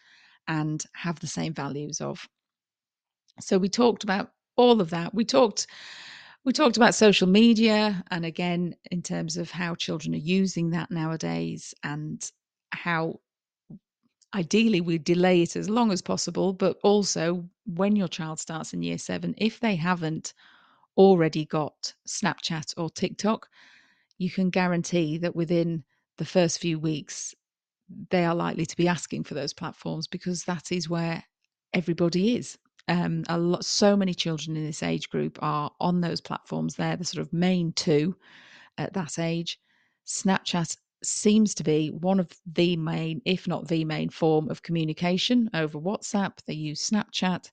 and 0.48 0.82
have 0.94 1.20
the 1.20 1.26
same 1.26 1.52
values 1.52 2.00
of. 2.00 2.26
So 3.38 3.58
we 3.58 3.68
talked 3.68 4.02
about 4.02 4.32
all 4.56 4.80
of 4.80 4.88
that. 4.90 5.12
We 5.14 5.26
talked 5.26 5.66
we 6.48 6.52
talked 6.54 6.78
about 6.78 6.94
social 6.94 7.28
media 7.28 8.02
and 8.10 8.24
again 8.24 8.74
in 8.90 9.02
terms 9.02 9.36
of 9.36 9.50
how 9.50 9.74
children 9.74 10.14
are 10.14 10.16
using 10.16 10.70
that 10.70 10.90
nowadays 10.90 11.74
and 11.84 12.32
how 12.72 13.20
ideally 14.34 14.80
we 14.80 14.96
delay 14.96 15.42
it 15.42 15.56
as 15.56 15.68
long 15.68 15.92
as 15.92 16.00
possible 16.00 16.54
but 16.54 16.78
also 16.82 17.44
when 17.66 17.94
your 17.94 18.08
child 18.08 18.40
starts 18.40 18.72
in 18.72 18.82
year 18.82 18.96
7 18.96 19.34
if 19.36 19.60
they 19.60 19.76
haven't 19.76 20.32
already 20.96 21.44
got 21.44 21.92
Snapchat 22.08 22.72
or 22.78 22.88
TikTok 22.88 23.46
you 24.16 24.30
can 24.30 24.48
guarantee 24.48 25.18
that 25.18 25.36
within 25.36 25.84
the 26.16 26.24
first 26.24 26.60
few 26.60 26.78
weeks 26.78 27.34
they 28.08 28.24
are 28.24 28.34
likely 28.34 28.64
to 28.64 28.76
be 28.78 28.88
asking 28.88 29.22
for 29.22 29.34
those 29.34 29.52
platforms 29.52 30.06
because 30.06 30.44
that 30.44 30.72
is 30.72 30.88
where 30.88 31.22
everybody 31.74 32.36
is 32.36 32.56
um, 32.88 33.24
a 33.28 33.38
lot, 33.38 33.64
so 33.64 33.96
many 33.96 34.14
children 34.14 34.56
in 34.56 34.64
this 34.64 34.82
age 34.82 35.10
group 35.10 35.38
are 35.42 35.70
on 35.80 36.00
those 36.00 36.20
platforms. 36.20 36.74
They're 36.74 36.96
the 36.96 37.04
sort 37.04 37.26
of 37.26 37.32
main 37.32 37.72
two 37.72 38.16
at 38.78 38.92
that 38.94 39.18
age. 39.18 39.60
Snapchat 40.06 40.76
seems 41.02 41.54
to 41.54 41.62
be 41.62 41.90
one 41.90 42.18
of 42.18 42.28
the 42.46 42.76
main, 42.76 43.22
if 43.24 43.46
not 43.46 43.68
the 43.68 43.84
main, 43.84 44.08
form 44.08 44.50
of 44.50 44.62
communication 44.62 45.50
over 45.54 45.78
WhatsApp. 45.78 46.38
They 46.46 46.54
use 46.54 46.88
Snapchat. 46.88 47.50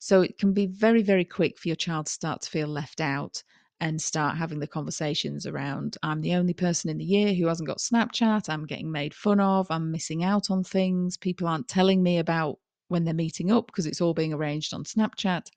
So 0.00 0.22
it 0.22 0.38
can 0.38 0.52
be 0.52 0.66
very, 0.66 1.02
very 1.02 1.24
quick 1.24 1.58
for 1.58 1.68
your 1.68 1.76
child 1.76 2.06
to 2.06 2.12
start 2.12 2.42
to 2.42 2.50
feel 2.50 2.68
left 2.68 3.00
out 3.00 3.42
and 3.80 4.00
start 4.00 4.36
having 4.36 4.58
the 4.58 4.66
conversations 4.66 5.46
around 5.46 5.96
I'm 6.02 6.20
the 6.20 6.34
only 6.34 6.54
person 6.54 6.90
in 6.90 6.98
the 6.98 7.04
year 7.04 7.34
who 7.34 7.46
hasn't 7.46 7.68
got 7.68 7.78
Snapchat, 7.78 8.48
I'm 8.48 8.66
getting 8.66 8.90
made 8.90 9.14
fun 9.14 9.38
of, 9.38 9.70
I'm 9.70 9.92
missing 9.92 10.24
out 10.24 10.50
on 10.50 10.64
things, 10.64 11.16
people 11.16 11.46
aren't 11.46 11.68
telling 11.68 12.02
me 12.02 12.18
about 12.18 12.58
when 12.88 13.04
they're 13.04 13.14
meeting 13.14 13.50
up 13.50 13.66
because 13.66 13.86
it's 13.86 14.00
all 14.00 14.14
being 14.14 14.32
arranged 14.32 14.74
on 14.74 14.84
Snapchat. 14.84 15.48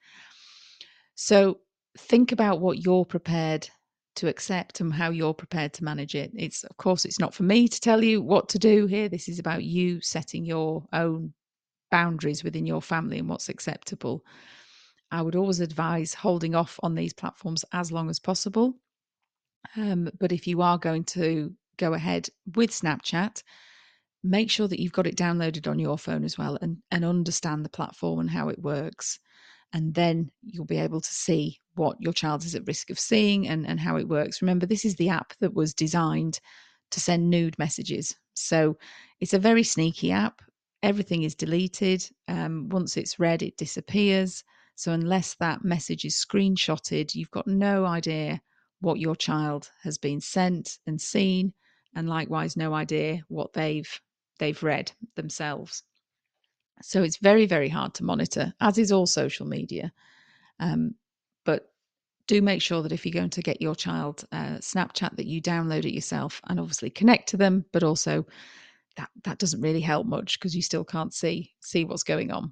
So 1.16 1.60
think 1.98 2.32
about 2.32 2.62
what 2.62 2.84
you're 2.84 3.06
prepared 3.06 3.68
to 4.16 4.28
accept 4.28 4.82
and 4.82 4.94
how 4.94 5.10
you're 5.10 5.34
prepared 5.34 5.74
to 5.74 5.84
manage 5.84 6.16
it. 6.16 6.32
It's 6.36 6.64
of 6.64 6.78
course 6.78 7.06
it's 7.06 7.20
not 7.20 7.34
for 7.34 7.44
me 7.44 7.68
to 7.68 7.80
tell 7.80 8.04
you 8.04 8.22
what 8.22 8.50
to 8.50 8.60
do 8.60 8.86
here. 8.86 9.10
This 9.10 9.30
is 9.30 9.40
about 9.40 9.64
you 9.64 10.02
setting 10.02 10.46
your 10.46 10.86
own 10.94 11.34
boundaries 11.90 12.44
within 12.44 12.66
your 12.66 12.82
family 12.82 13.20
and 13.20 13.30
what's 13.30 13.50
acceptable. 13.50 14.26
I 15.12 15.22
would 15.22 15.36
always 15.36 15.60
advise 15.60 16.14
holding 16.14 16.56
off 16.56 16.80
on 16.84 16.96
these 16.96 17.14
platforms 17.14 17.66
as 17.74 17.92
long 17.92 18.10
as 18.10 18.20
possible. 18.20 18.76
Um, 19.76 20.10
but 20.20 20.32
if 20.32 20.48
you 20.48 20.62
are 20.62 20.78
going 20.78 21.04
to 21.06 21.54
go 21.78 21.94
ahead 21.94 22.30
with 22.56 22.72
Snapchat, 22.72 23.44
make 24.24 24.52
sure 24.52 24.68
that 24.68 24.80
you've 24.80 24.92
got 24.92 25.08
it 25.08 25.16
downloaded 25.18 25.68
on 25.68 25.80
your 25.80 25.98
phone 25.98 26.24
as 26.24 26.38
well 26.38 26.58
and, 26.62 26.78
and 26.92 27.04
understand 27.04 27.66
the 27.66 27.70
platform 27.70 28.20
and 28.20 28.30
how 28.30 28.50
it 28.50 28.60
works. 28.60 29.20
And 29.74 29.94
then 29.94 30.30
you'll 30.44 30.66
be 30.66 30.78
able 30.78 31.02
to 31.02 31.14
see 31.14 31.60
what 31.76 31.98
your 32.00 32.14
child 32.14 32.44
is 32.44 32.56
at 32.56 32.68
risk 32.68 32.90
of 32.90 33.00
seeing 33.00 33.48
and, 33.48 33.66
and 33.66 33.80
how 33.80 33.96
it 33.96 34.08
works. 34.08 34.42
Remember, 34.42 34.66
this 34.66 34.86
is 34.86 34.96
the 34.96 35.10
app 35.10 35.34
that 35.40 35.54
was 35.54 35.74
designed 35.74 36.40
to 36.92 37.00
send 37.00 37.30
nude 37.30 37.58
messages. 37.58 38.16
So 38.34 38.78
it's 39.22 39.34
a 39.34 39.40
very 39.40 39.64
sneaky 39.64 40.12
app. 40.12 40.42
Everything 40.84 41.24
is 41.24 41.36
deleted. 41.36 42.08
Um, 42.28 42.70
once 42.70 42.98
it's 42.98 43.20
read, 43.20 43.42
it 43.42 43.58
disappears. 43.58 44.44
So 44.76 44.92
unless 44.92 45.36
that 45.36 45.64
message 45.64 46.06
is 46.06 46.16
screenshotted, 46.16 47.16
you've 47.16 47.32
got 47.32 47.48
no 47.48 47.86
idea 47.86 48.42
what 48.82 49.00
your 49.00 49.16
child 49.16 49.70
has 49.84 49.98
been 49.98 50.20
sent 50.20 50.80
and 50.88 51.00
seen, 51.00 51.54
and 51.96 52.10
likewise 52.10 52.58
no 52.58 52.74
idea 52.74 53.22
what 53.28 53.54
they've 53.54 54.02
they've 54.42 54.62
read 54.64 54.92
themselves. 55.16 55.84
So 56.82 57.04
it's 57.04 57.18
very, 57.18 57.46
very 57.46 57.70
hard 57.70 57.94
to 57.94 58.04
monitor, 58.04 58.54
as 58.60 58.80
is 58.80 58.92
all 58.92 59.06
social 59.06 59.46
media. 59.46 59.94
Um, 60.60 60.96
but 61.46 61.72
do 62.28 62.42
make 62.42 62.62
sure 62.62 62.82
that 62.82 62.92
if 62.92 63.06
you're 63.06 63.14
going 63.14 63.30
to 63.30 63.42
get 63.42 63.62
your 63.62 63.76
child 63.76 64.26
uh, 64.32 64.58
Snapchat, 64.58 65.16
that 65.16 65.28
you 65.28 65.42
download 65.42 65.86
it 65.86 65.94
yourself 65.94 66.42
and 66.48 66.60
obviously 66.60 66.90
connect 66.90 67.30
to 67.30 67.38
them. 67.38 67.66
But 67.72 67.84
also, 67.84 68.26
that 68.98 69.10
that 69.24 69.38
doesn't 69.38 69.62
really 69.62 69.80
help 69.80 70.08
much 70.08 70.40
because 70.40 70.56
you 70.56 70.64
still 70.64 70.84
can't 70.84 71.14
see 71.14 71.54
see 71.62 71.86
what's 71.86 72.04
going 72.04 72.32
on. 72.32 72.52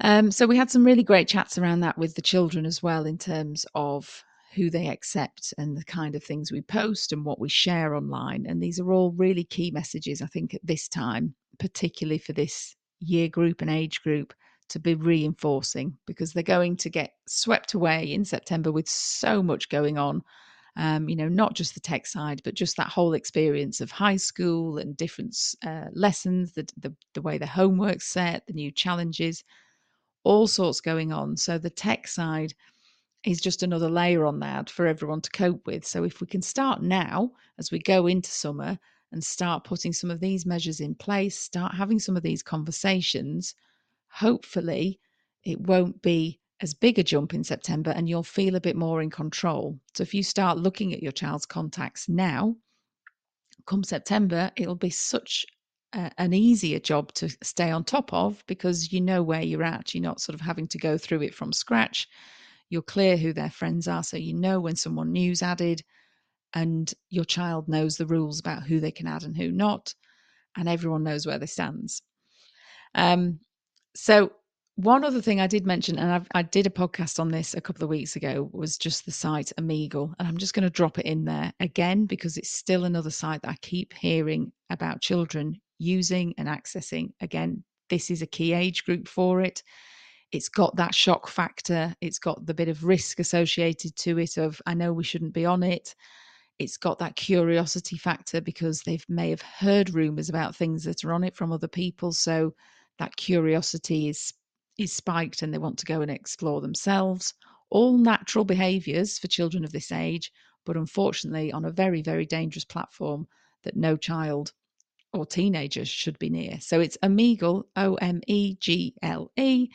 Um, 0.00 0.30
so 0.30 0.46
we 0.46 0.56
had 0.56 0.70
some 0.70 0.84
really 0.84 1.04
great 1.04 1.28
chats 1.28 1.58
around 1.58 1.80
that 1.80 1.98
with 1.98 2.14
the 2.14 2.22
children 2.22 2.64
as 2.64 2.82
well, 2.82 3.04
in 3.04 3.18
terms 3.18 3.66
of 3.74 4.24
who 4.54 4.70
they 4.70 4.88
accept 4.88 5.54
and 5.58 5.76
the 5.76 5.84
kind 5.84 6.14
of 6.14 6.22
things 6.22 6.52
we 6.52 6.60
post 6.62 7.12
and 7.12 7.24
what 7.24 7.40
we 7.40 7.48
share 7.48 7.94
online. 7.94 8.46
And 8.46 8.62
these 8.62 8.78
are 8.78 8.92
all 8.92 9.12
really 9.12 9.44
key 9.44 9.70
messages, 9.70 10.20
I 10.20 10.26
think, 10.26 10.54
at 10.54 10.64
this 10.64 10.88
time, 10.88 11.34
particularly 11.58 12.18
for 12.18 12.32
this 12.32 12.76
year 13.00 13.28
group 13.28 13.62
and 13.62 13.70
age 13.70 14.02
group 14.02 14.34
to 14.68 14.78
be 14.78 14.94
reinforcing 14.94 15.96
because 16.06 16.32
they're 16.32 16.42
going 16.42 16.76
to 16.78 16.90
get 16.90 17.12
swept 17.26 17.74
away 17.74 18.12
in 18.12 18.24
September 18.24 18.72
with 18.72 18.88
so 18.88 19.42
much 19.42 19.68
going 19.68 19.98
on. 19.98 20.22
Um, 20.76 21.06
you 21.08 21.16
know, 21.16 21.28
not 21.28 21.54
just 21.54 21.74
the 21.74 21.80
tech 21.80 22.06
side, 22.06 22.40
but 22.44 22.54
just 22.54 22.78
that 22.78 22.88
whole 22.88 23.12
experience 23.12 23.82
of 23.82 23.90
high 23.90 24.16
school 24.16 24.78
and 24.78 24.96
different 24.96 25.36
uh, 25.66 25.88
lessons, 25.92 26.54
the, 26.54 26.66
the 26.78 26.94
the 27.12 27.20
way 27.20 27.36
the 27.36 27.46
homework's 27.46 28.06
set, 28.06 28.46
the 28.46 28.54
new 28.54 28.70
challenges, 28.70 29.44
all 30.24 30.46
sorts 30.46 30.80
going 30.80 31.12
on. 31.12 31.36
So 31.36 31.58
the 31.58 31.68
tech 31.68 32.08
side 32.08 32.54
is 33.24 33.40
just 33.40 33.62
another 33.62 33.88
layer 33.88 34.24
on 34.24 34.40
that 34.40 34.68
for 34.68 34.86
everyone 34.86 35.20
to 35.20 35.30
cope 35.30 35.66
with. 35.66 35.86
So 35.86 36.04
if 36.04 36.20
we 36.20 36.26
can 36.26 36.42
start 36.42 36.82
now 36.82 37.32
as 37.58 37.70
we 37.70 37.78
go 37.78 38.06
into 38.06 38.30
summer 38.30 38.78
and 39.12 39.22
start 39.22 39.64
putting 39.64 39.92
some 39.92 40.10
of 40.10 40.20
these 40.20 40.46
measures 40.46 40.80
in 40.80 40.94
place, 40.94 41.38
start 41.38 41.74
having 41.74 41.98
some 41.98 42.16
of 42.16 42.22
these 42.22 42.42
conversations, 42.42 43.54
hopefully 44.08 44.98
it 45.44 45.60
won't 45.60 46.00
be 46.02 46.40
as 46.60 46.74
big 46.74 46.98
a 46.98 47.02
jump 47.02 47.34
in 47.34 47.44
September 47.44 47.90
and 47.90 48.08
you'll 48.08 48.22
feel 48.22 48.54
a 48.54 48.60
bit 48.60 48.76
more 48.76 49.02
in 49.02 49.10
control. 49.10 49.78
So 49.94 50.02
if 50.02 50.14
you 50.14 50.22
start 50.22 50.58
looking 50.58 50.92
at 50.92 51.02
your 51.02 51.12
child's 51.12 51.46
contacts 51.46 52.08
now, 52.08 52.56
come 53.66 53.84
September, 53.84 54.50
it'll 54.56 54.76
be 54.76 54.90
such 54.90 55.44
a, 55.92 56.10
an 56.18 56.32
easier 56.32 56.78
job 56.78 57.12
to 57.14 57.28
stay 57.42 57.70
on 57.70 57.84
top 57.84 58.12
of 58.12 58.42
because 58.46 58.92
you 58.92 59.00
know 59.00 59.22
where 59.22 59.42
you're 59.42 59.62
at. 59.62 59.94
You're 59.94 60.02
not 60.02 60.20
sort 60.20 60.34
of 60.34 60.40
having 60.40 60.68
to 60.68 60.78
go 60.78 60.96
through 60.96 61.22
it 61.22 61.34
from 61.34 61.52
scratch. 61.52 62.08
You're 62.72 62.80
clear 62.80 63.18
who 63.18 63.34
their 63.34 63.50
friends 63.50 63.86
are, 63.86 64.02
so 64.02 64.16
you 64.16 64.32
know 64.32 64.58
when 64.58 64.76
someone 64.76 65.12
new's 65.12 65.42
added, 65.42 65.82
and 66.54 66.90
your 67.10 67.26
child 67.26 67.68
knows 67.68 67.98
the 67.98 68.06
rules 68.06 68.40
about 68.40 68.62
who 68.62 68.80
they 68.80 68.90
can 68.90 69.06
add 69.06 69.24
and 69.24 69.36
who 69.36 69.52
not, 69.52 69.94
and 70.56 70.70
everyone 70.70 71.02
knows 71.02 71.26
where 71.26 71.38
they 71.38 71.44
stands. 71.44 72.00
Um, 72.94 73.40
so 73.94 74.32
one 74.76 75.04
other 75.04 75.20
thing 75.20 75.38
I 75.38 75.46
did 75.48 75.66
mention, 75.66 75.98
and 75.98 76.10
I've, 76.10 76.26
i 76.34 76.40
did 76.40 76.66
a 76.66 76.70
podcast 76.70 77.20
on 77.20 77.28
this 77.28 77.52
a 77.52 77.60
couple 77.60 77.84
of 77.84 77.90
weeks 77.90 78.16
ago, 78.16 78.48
was 78.54 78.78
just 78.78 79.04
the 79.04 79.12
site 79.12 79.52
Omegle. 79.58 80.14
And 80.18 80.26
I'm 80.26 80.38
just 80.38 80.54
going 80.54 80.64
to 80.64 80.70
drop 80.70 80.98
it 80.98 81.04
in 81.04 81.26
there 81.26 81.52
again 81.60 82.06
because 82.06 82.38
it's 82.38 82.50
still 82.50 82.86
another 82.86 83.10
site 83.10 83.42
that 83.42 83.50
I 83.50 83.56
keep 83.60 83.92
hearing 83.92 84.50
about 84.70 85.02
children 85.02 85.60
using 85.78 86.32
and 86.38 86.48
accessing. 86.48 87.10
Again, 87.20 87.64
this 87.90 88.10
is 88.10 88.22
a 88.22 88.26
key 88.26 88.54
age 88.54 88.84
group 88.84 89.08
for 89.08 89.42
it. 89.42 89.62
It's 90.32 90.48
got 90.48 90.76
that 90.76 90.94
shock 90.94 91.28
factor, 91.28 91.94
it's 92.00 92.18
got 92.18 92.46
the 92.46 92.54
bit 92.54 92.68
of 92.68 92.84
risk 92.84 93.20
associated 93.20 93.94
to 93.96 94.18
it 94.18 94.38
of, 94.38 94.62
I 94.66 94.72
know 94.72 94.92
we 94.92 95.04
shouldn't 95.04 95.34
be 95.34 95.44
on 95.44 95.62
it. 95.62 95.94
It's 96.58 96.78
got 96.78 96.98
that 97.00 97.16
curiosity 97.16 97.98
factor 97.98 98.40
because 98.40 98.82
they 98.82 98.98
may 99.08 99.28
have 99.28 99.42
heard 99.42 99.92
rumors 99.92 100.30
about 100.30 100.56
things 100.56 100.84
that 100.84 101.04
are 101.04 101.12
on 101.12 101.22
it 101.22 101.36
from 101.36 101.52
other 101.52 101.68
people. 101.68 102.12
So 102.12 102.54
that 102.98 103.16
curiosity 103.16 104.08
is 104.08 104.32
is 104.78 104.92
spiked 104.92 105.42
and 105.42 105.52
they 105.52 105.58
want 105.58 105.78
to 105.78 105.86
go 105.86 106.00
and 106.00 106.10
explore 106.10 106.62
themselves. 106.62 107.34
All 107.68 107.98
natural 107.98 108.44
behaviors 108.44 109.18
for 109.18 109.28
children 109.28 109.64
of 109.64 109.72
this 109.72 109.92
age, 109.92 110.32
but 110.64 110.78
unfortunately 110.78 111.52
on 111.52 111.66
a 111.66 111.70
very, 111.70 112.00
very 112.00 112.24
dangerous 112.24 112.64
platform 112.64 113.26
that 113.64 113.76
no 113.76 113.96
child 113.98 114.52
or 115.12 115.26
teenagers 115.26 115.88
should 115.88 116.18
be 116.18 116.30
near. 116.30 116.58
So 116.60 116.80
it's 116.80 116.98
Omegle, 117.02 117.64
O 117.76 117.94
M 117.96 118.20
E 118.26 118.54
G 118.60 118.94
L 119.02 119.30
E, 119.36 119.68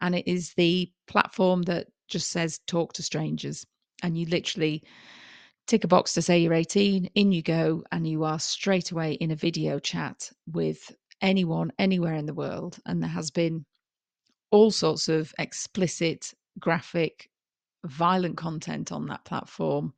and 0.00 0.14
it 0.14 0.28
is 0.28 0.54
the 0.54 0.90
platform 1.06 1.62
that 1.62 1.88
just 2.08 2.30
says 2.30 2.60
talk 2.66 2.92
to 2.94 3.02
strangers. 3.02 3.66
And 4.02 4.18
you 4.18 4.26
literally 4.26 4.82
tick 5.66 5.84
a 5.84 5.88
box 5.88 6.12
to 6.14 6.22
say 6.22 6.38
you're 6.38 6.54
18, 6.54 7.06
in 7.14 7.32
you 7.32 7.42
go, 7.42 7.84
and 7.92 8.06
you 8.06 8.24
are 8.24 8.38
straight 8.38 8.90
away 8.90 9.12
in 9.14 9.30
a 9.30 9.36
video 9.36 9.78
chat 9.78 10.30
with 10.52 10.94
anyone, 11.20 11.72
anywhere 11.78 12.14
in 12.14 12.26
the 12.26 12.34
world. 12.34 12.78
And 12.84 13.02
there 13.02 13.08
has 13.08 13.30
been 13.30 13.64
all 14.50 14.70
sorts 14.70 15.08
of 15.08 15.32
explicit, 15.38 16.34
graphic, 16.58 17.30
violent 17.86 18.36
content 18.36 18.92
on 18.92 19.06
that 19.06 19.24
platform, 19.24 19.94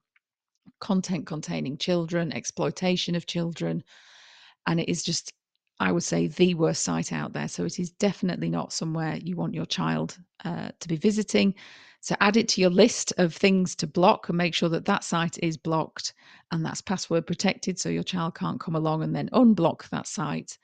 content 0.80 1.26
containing 1.26 1.78
children, 1.78 2.32
exploitation 2.32 3.14
of 3.14 3.26
children. 3.26 3.82
And 4.66 4.80
it 4.80 4.88
is 4.88 5.02
just, 5.02 5.32
I 5.80 5.92
would 5.92 6.02
say, 6.02 6.26
the 6.26 6.54
worst 6.54 6.82
site 6.82 7.12
out 7.12 7.32
there. 7.32 7.48
So 7.48 7.64
it 7.64 7.78
is 7.78 7.90
definitely 7.90 8.50
not 8.50 8.72
somewhere 8.72 9.16
you 9.16 9.36
want 9.36 9.54
your 9.54 9.66
child 9.66 10.18
uh, 10.44 10.70
to 10.80 10.88
be 10.88 10.96
visiting. 10.96 11.54
So 12.00 12.14
add 12.20 12.36
it 12.36 12.48
to 12.48 12.60
your 12.60 12.70
list 12.70 13.12
of 13.16 13.34
things 13.34 13.74
to 13.76 13.86
block 13.86 14.28
and 14.28 14.36
make 14.36 14.54
sure 14.54 14.68
that 14.68 14.84
that 14.84 15.04
site 15.04 15.38
is 15.42 15.56
blocked 15.56 16.12
and 16.50 16.64
that's 16.64 16.82
password 16.82 17.26
protected 17.26 17.78
so 17.78 17.88
your 17.88 18.02
child 18.02 18.34
can't 18.34 18.60
come 18.60 18.76
along 18.76 19.02
and 19.02 19.16
then 19.16 19.30
unblock 19.32 19.88
that 19.88 20.06
site 20.06 20.58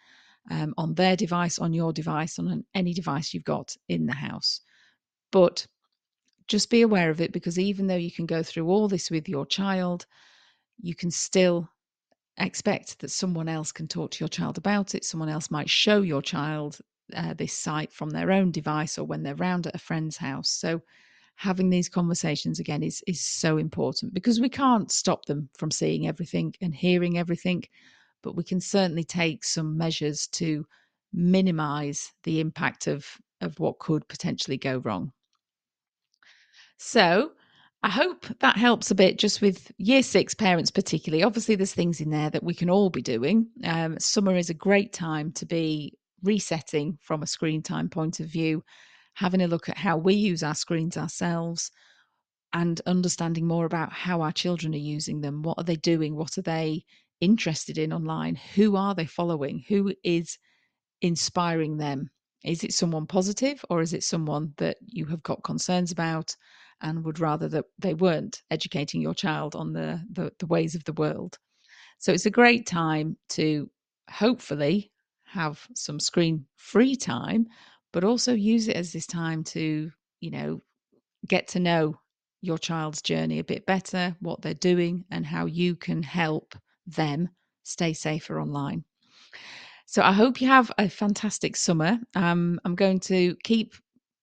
um, 0.50 0.74
on 0.76 0.94
their 0.94 1.16
device, 1.16 1.58
on 1.58 1.72
your 1.72 1.92
device, 1.92 2.38
on 2.38 2.64
any 2.74 2.92
device 2.92 3.32
you've 3.32 3.44
got 3.44 3.74
in 3.88 4.06
the 4.06 4.12
house. 4.12 4.60
But 5.32 5.66
just 6.46 6.68
be 6.68 6.82
aware 6.82 7.10
of 7.10 7.20
it 7.20 7.32
because 7.32 7.58
even 7.58 7.86
though 7.86 7.96
you 7.96 8.10
can 8.10 8.26
go 8.26 8.42
through 8.42 8.68
all 8.68 8.88
this 8.88 9.10
with 9.10 9.28
your 9.28 9.46
child, 9.46 10.06
you 10.82 10.94
can 10.94 11.10
still 11.10 11.68
expect 12.40 12.98
that 13.00 13.10
someone 13.10 13.48
else 13.48 13.72
can 13.72 13.86
talk 13.86 14.12
to 14.12 14.20
your 14.20 14.28
child 14.28 14.58
about 14.58 14.94
it. 14.94 15.04
Someone 15.04 15.28
else 15.28 15.50
might 15.50 15.70
show 15.70 16.02
your 16.02 16.22
child 16.22 16.78
uh, 17.14 17.34
this 17.34 17.52
site 17.52 17.92
from 17.92 18.10
their 18.10 18.30
own 18.32 18.50
device 18.50 18.98
or 18.98 19.04
when 19.04 19.22
they're 19.22 19.34
round 19.36 19.66
at 19.66 19.74
a 19.74 19.78
friend's 19.78 20.16
house. 20.16 20.50
So 20.50 20.80
having 21.36 21.70
these 21.70 21.88
conversations 21.88 22.60
again 22.60 22.82
is 22.82 23.02
is 23.06 23.20
so 23.20 23.56
important 23.56 24.12
because 24.14 24.40
we 24.40 24.48
can't 24.48 24.90
stop 24.90 25.24
them 25.24 25.48
from 25.56 25.70
seeing 25.70 26.06
everything 26.06 26.54
and 26.60 26.74
hearing 26.74 27.18
everything 27.18 27.64
but 28.22 28.36
we 28.36 28.44
can 28.44 28.60
certainly 28.60 29.04
take 29.04 29.44
some 29.44 29.76
measures 29.76 30.26
to 30.28 30.66
minimize 31.12 32.12
the 32.24 32.40
impact 32.40 32.86
of, 32.86 33.06
of 33.40 33.58
what 33.58 33.78
could 33.78 34.06
potentially 34.08 34.56
go 34.56 34.78
wrong. 34.78 35.12
So, 36.76 37.32
I 37.82 37.88
hope 37.88 38.26
that 38.40 38.58
helps 38.58 38.90
a 38.90 38.94
bit 38.94 39.18
just 39.18 39.40
with 39.40 39.72
year 39.78 40.02
six 40.02 40.34
parents, 40.34 40.70
particularly. 40.70 41.24
Obviously, 41.24 41.54
there's 41.54 41.72
things 41.72 42.00
in 42.00 42.10
there 42.10 42.28
that 42.28 42.42
we 42.42 42.54
can 42.54 42.68
all 42.68 42.90
be 42.90 43.00
doing. 43.00 43.46
Um, 43.64 43.98
summer 43.98 44.36
is 44.36 44.50
a 44.50 44.54
great 44.54 44.92
time 44.92 45.32
to 45.32 45.46
be 45.46 45.94
resetting 46.22 46.98
from 47.00 47.22
a 47.22 47.26
screen 47.26 47.62
time 47.62 47.88
point 47.88 48.20
of 48.20 48.26
view, 48.26 48.62
having 49.14 49.40
a 49.40 49.46
look 49.46 49.70
at 49.70 49.78
how 49.78 49.96
we 49.96 50.14
use 50.14 50.42
our 50.42 50.54
screens 50.54 50.98
ourselves, 50.98 51.70
and 52.52 52.82
understanding 52.84 53.46
more 53.46 53.64
about 53.64 53.92
how 53.92 54.20
our 54.20 54.32
children 54.32 54.74
are 54.74 54.78
using 54.78 55.22
them. 55.22 55.42
What 55.42 55.56
are 55.56 55.64
they 55.64 55.76
doing? 55.76 56.16
What 56.16 56.36
are 56.36 56.42
they 56.42 56.84
interested 57.20 57.78
in 57.78 57.94
online? 57.94 58.34
Who 58.56 58.76
are 58.76 58.94
they 58.94 59.06
following? 59.06 59.64
Who 59.68 59.94
is 60.04 60.36
inspiring 61.00 61.78
them? 61.78 62.10
Is 62.44 62.62
it 62.62 62.74
someone 62.74 63.06
positive 63.06 63.64
or 63.70 63.80
is 63.80 63.94
it 63.94 64.02
someone 64.02 64.52
that 64.58 64.76
you 64.86 65.06
have 65.06 65.22
got 65.22 65.44
concerns 65.44 65.92
about 65.92 66.36
and 66.82 67.04
would 67.04 67.20
rather 67.20 67.48
that 67.48 67.64
they 67.78 67.94
weren't 67.94 68.42
educating 68.50 69.00
your 69.00 69.14
child 69.14 69.54
on 69.54 69.72
the, 69.72 70.00
the, 70.12 70.32
the 70.38 70.46
ways 70.46 70.74
of 70.74 70.84
the 70.84 70.92
world? 70.94 71.38
So 71.98 72.12
it's 72.12 72.26
a 72.26 72.30
great 72.30 72.66
time 72.66 73.16
to 73.30 73.70
hopefully 74.10 74.90
have 75.24 75.66
some 75.74 76.00
screen 76.00 76.44
free 76.56 76.96
time, 76.96 77.46
but 77.92 78.04
also 78.04 78.32
use 78.32 78.68
it 78.68 78.76
as 78.76 78.92
this 78.92 79.06
time 79.06 79.44
to, 79.44 79.90
you 80.20 80.30
know, 80.30 80.62
get 81.28 81.46
to 81.48 81.60
know 81.60 81.98
your 82.40 82.58
child's 82.58 83.02
journey 83.02 83.38
a 83.38 83.44
bit 83.44 83.66
better, 83.66 84.16
what 84.20 84.40
they're 84.40 84.54
doing, 84.54 85.04
and 85.10 85.26
how 85.26 85.46
you 85.46 85.76
can 85.76 86.02
help 86.02 86.56
them 86.86 87.28
stay 87.64 87.92
safer 87.92 88.40
online. 88.40 88.84
So 89.86 90.02
I 90.02 90.12
hope 90.12 90.40
you 90.40 90.48
have 90.48 90.70
a 90.78 90.88
fantastic 90.88 91.56
summer. 91.56 91.98
Um, 92.14 92.60
I'm 92.64 92.74
going 92.74 93.00
to 93.00 93.36
keep 93.42 93.74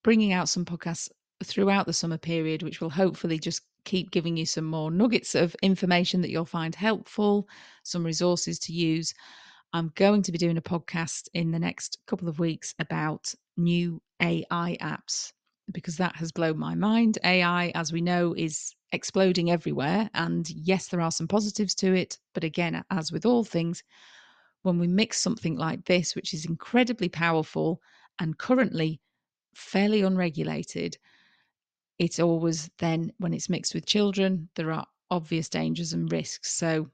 bringing 0.03 0.33
out 0.33 0.49
some 0.49 0.65
podcasts 0.65 1.09
throughout 1.43 1.85
the 1.85 1.93
summer 1.93 2.17
period, 2.17 2.63
which 2.63 2.81
will 2.81 2.89
hopefully 2.89 3.39
just 3.39 3.61
keep 3.83 4.11
giving 4.11 4.35
you 4.35 4.45
some 4.45 4.65
more 4.65 4.91
nuggets 4.91 5.35
of 5.35 5.55
information 5.61 6.21
that 6.21 6.29
you'll 6.29 6.45
find 6.45 6.75
helpful, 6.75 7.47
some 7.83 8.05
resources 8.05 8.59
to 8.59 8.73
use. 8.73 9.13
I'm 9.73 9.91
going 9.95 10.21
to 10.23 10.31
be 10.31 10.37
doing 10.37 10.57
a 10.57 10.61
podcast 10.61 11.27
in 11.33 11.51
the 11.51 11.59
next 11.59 11.99
couple 12.07 12.27
of 12.27 12.39
weeks 12.39 12.73
about 12.79 13.33
new 13.55 14.01
AI 14.21 14.77
apps 14.81 15.31
because 15.71 15.97
that 15.97 16.15
has 16.15 16.31
blown 16.31 16.57
my 16.57 16.75
mind. 16.75 17.17
AI, 17.23 17.71
as 17.75 17.91
we 17.91 18.01
know, 18.01 18.33
is 18.35 18.73
exploding 18.91 19.51
everywhere. 19.51 20.09
And 20.13 20.49
yes, 20.49 20.87
there 20.87 21.01
are 21.01 21.11
some 21.11 21.27
positives 21.27 21.75
to 21.75 21.93
it. 21.93 22.17
But 22.33 22.43
again, 22.43 22.83
as 22.89 23.11
with 23.11 23.25
all 23.25 23.43
things, 23.43 23.83
when 24.63 24.79
we 24.79 24.87
mix 24.87 25.21
something 25.21 25.57
like 25.57 25.85
this, 25.85 26.15
which 26.15 26.33
is 26.33 26.45
incredibly 26.45 27.09
powerful 27.09 27.81
and 28.19 28.37
currently 28.37 28.99
fairly 29.53 30.01
unregulated, 30.01 30.97
it's 31.99 32.19
always 32.19 32.69
then 32.79 33.11
when 33.19 33.33
it's 33.33 33.49
mixed 33.49 33.73
with 33.73 33.85
children, 33.85 34.49
there 34.55 34.71
are 34.71 34.85
obvious 35.09 35.49
dangers 35.49 35.93
and 35.93 36.11
risks. 36.11 36.53
So 36.53 36.89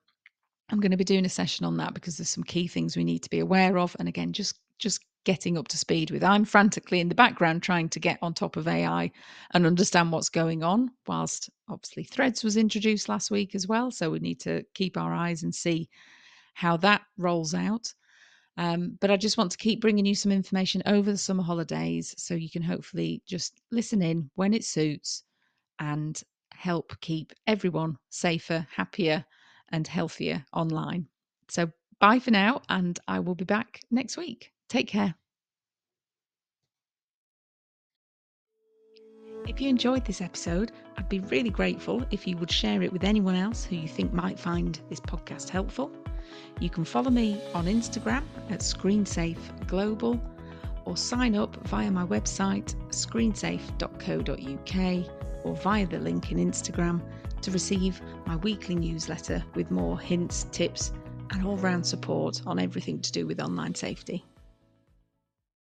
I'm 0.69 0.79
going 0.79 0.91
to 0.91 0.97
be 0.97 1.03
doing 1.03 1.25
a 1.25 1.29
session 1.29 1.65
on 1.65 1.77
that 1.77 1.93
because 1.93 2.17
there's 2.17 2.29
some 2.29 2.43
key 2.43 2.67
things 2.67 2.95
we 2.95 3.03
need 3.03 3.23
to 3.23 3.29
be 3.29 3.39
aware 3.39 3.77
of. 3.77 3.95
And 3.99 4.07
again, 4.07 4.33
just 4.33 4.59
just 4.79 5.01
getting 5.25 5.57
up 5.57 5.67
to 5.69 5.77
speed 5.77 6.11
with. 6.11 6.23
I'm 6.23 6.45
frantically 6.45 6.99
in 6.99 7.07
the 7.07 7.15
background 7.15 7.63
trying 7.63 7.89
to 7.89 7.99
get 7.99 8.19
on 8.21 8.33
top 8.33 8.57
of 8.57 8.67
AI 8.67 9.11
and 9.53 9.65
understand 9.65 10.11
what's 10.11 10.29
going 10.29 10.63
on, 10.63 10.91
whilst 11.07 11.49
obviously 11.69 12.03
Threads 12.03 12.43
was 12.43 12.57
introduced 12.57 13.07
last 13.07 13.31
week 13.31 13.55
as 13.55 13.67
well. 13.67 13.91
So 13.91 14.09
we 14.09 14.19
need 14.19 14.39
to 14.41 14.63
keep 14.73 14.97
our 14.97 15.13
eyes 15.13 15.43
and 15.43 15.53
see 15.53 15.89
how 16.55 16.77
that 16.77 17.01
rolls 17.17 17.53
out. 17.53 17.93
Um, 18.57 18.97
but 19.01 19.09
I 19.09 19.17
just 19.17 19.37
want 19.37 19.51
to 19.51 19.57
keep 19.57 19.81
bringing 19.81 20.05
you 20.05 20.15
some 20.15 20.31
information 20.31 20.83
over 20.85 21.11
the 21.11 21.17
summer 21.17 21.43
holidays 21.43 22.13
so 22.17 22.35
you 22.35 22.49
can 22.49 22.61
hopefully 22.61 23.21
just 23.25 23.61
listen 23.71 24.01
in 24.01 24.29
when 24.35 24.53
it 24.53 24.63
suits 24.63 25.23
and 25.79 26.21
help 26.53 26.95
keep 27.01 27.33
everyone 27.47 27.97
safer, 28.09 28.67
happier, 28.75 29.25
and 29.69 29.87
healthier 29.87 30.45
online. 30.53 31.07
So, 31.49 31.71
bye 31.99 32.19
for 32.19 32.31
now, 32.31 32.61
and 32.69 32.99
I 33.07 33.19
will 33.19 33.35
be 33.35 33.45
back 33.45 33.81
next 33.89 34.17
week. 34.17 34.51
Take 34.69 34.87
care. 34.87 35.15
If 39.47 39.59
you 39.59 39.67
enjoyed 39.67 40.05
this 40.05 40.21
episode, 40.21 40.71
I'd 40.97 41.09
be 41.09 41.19
really 41.19 41.49
grateful 41.49 42.05
if 42.11 42.25
you 42.25 42.37
would 42.37 42.51
share 42.51 42.81
it 42.81 42.93
with 42.93 43.03
anyone 43.03 43.35
else 43.35 43.65
who 43.65 43.75
you 43.75 43.89
think 43.89 44.13
might 44.13 44.39
find 44.39 44.79
this 44.89 45.01
podcast 45.01 45.49
helpful. 45.49 45.91
You 46.59 46.69
can 46.69 46.85
follow 46.85 47.09
me 47.09 47.41
on 47.53 47.65
Instagram 47.65 48.23
at 48.49 48.59
ScreenSafe 48.59 49.67
Global 49.67 50.21
or 50.85 50.97
sign 50.97 51.35
up 51.35 51.55
via 51.67 51.91
my 51.91 52.05
website 52.05 52.75
screensafe.co.uk 52.89 55.45
or 55.45 55.55
via 55.55 55.87
the 55.87 55.99
link 55.99 56.31
in 56.31 56.37
Instagram 56.37 57.01
to 57.41 57.51
receive 57.51 58.01
my 58.25 58.37
weekly 58.37 58.75
newsletter 58.75 59.43
with 59.55 59.69
more 59.71 59.99
hints, 59.99 60.45
tips, 60.51 60.93
and 61.31 61.45
all 61.45 61.57
round 61.57 61.85
support 61.85 62.41
on 62.45 62.59
everything 62.59 63.01
to 63.01 63.11
do 63.11 63.27
with 63.27 63.41
online 63.41 63.75
safety. 63.75 64.23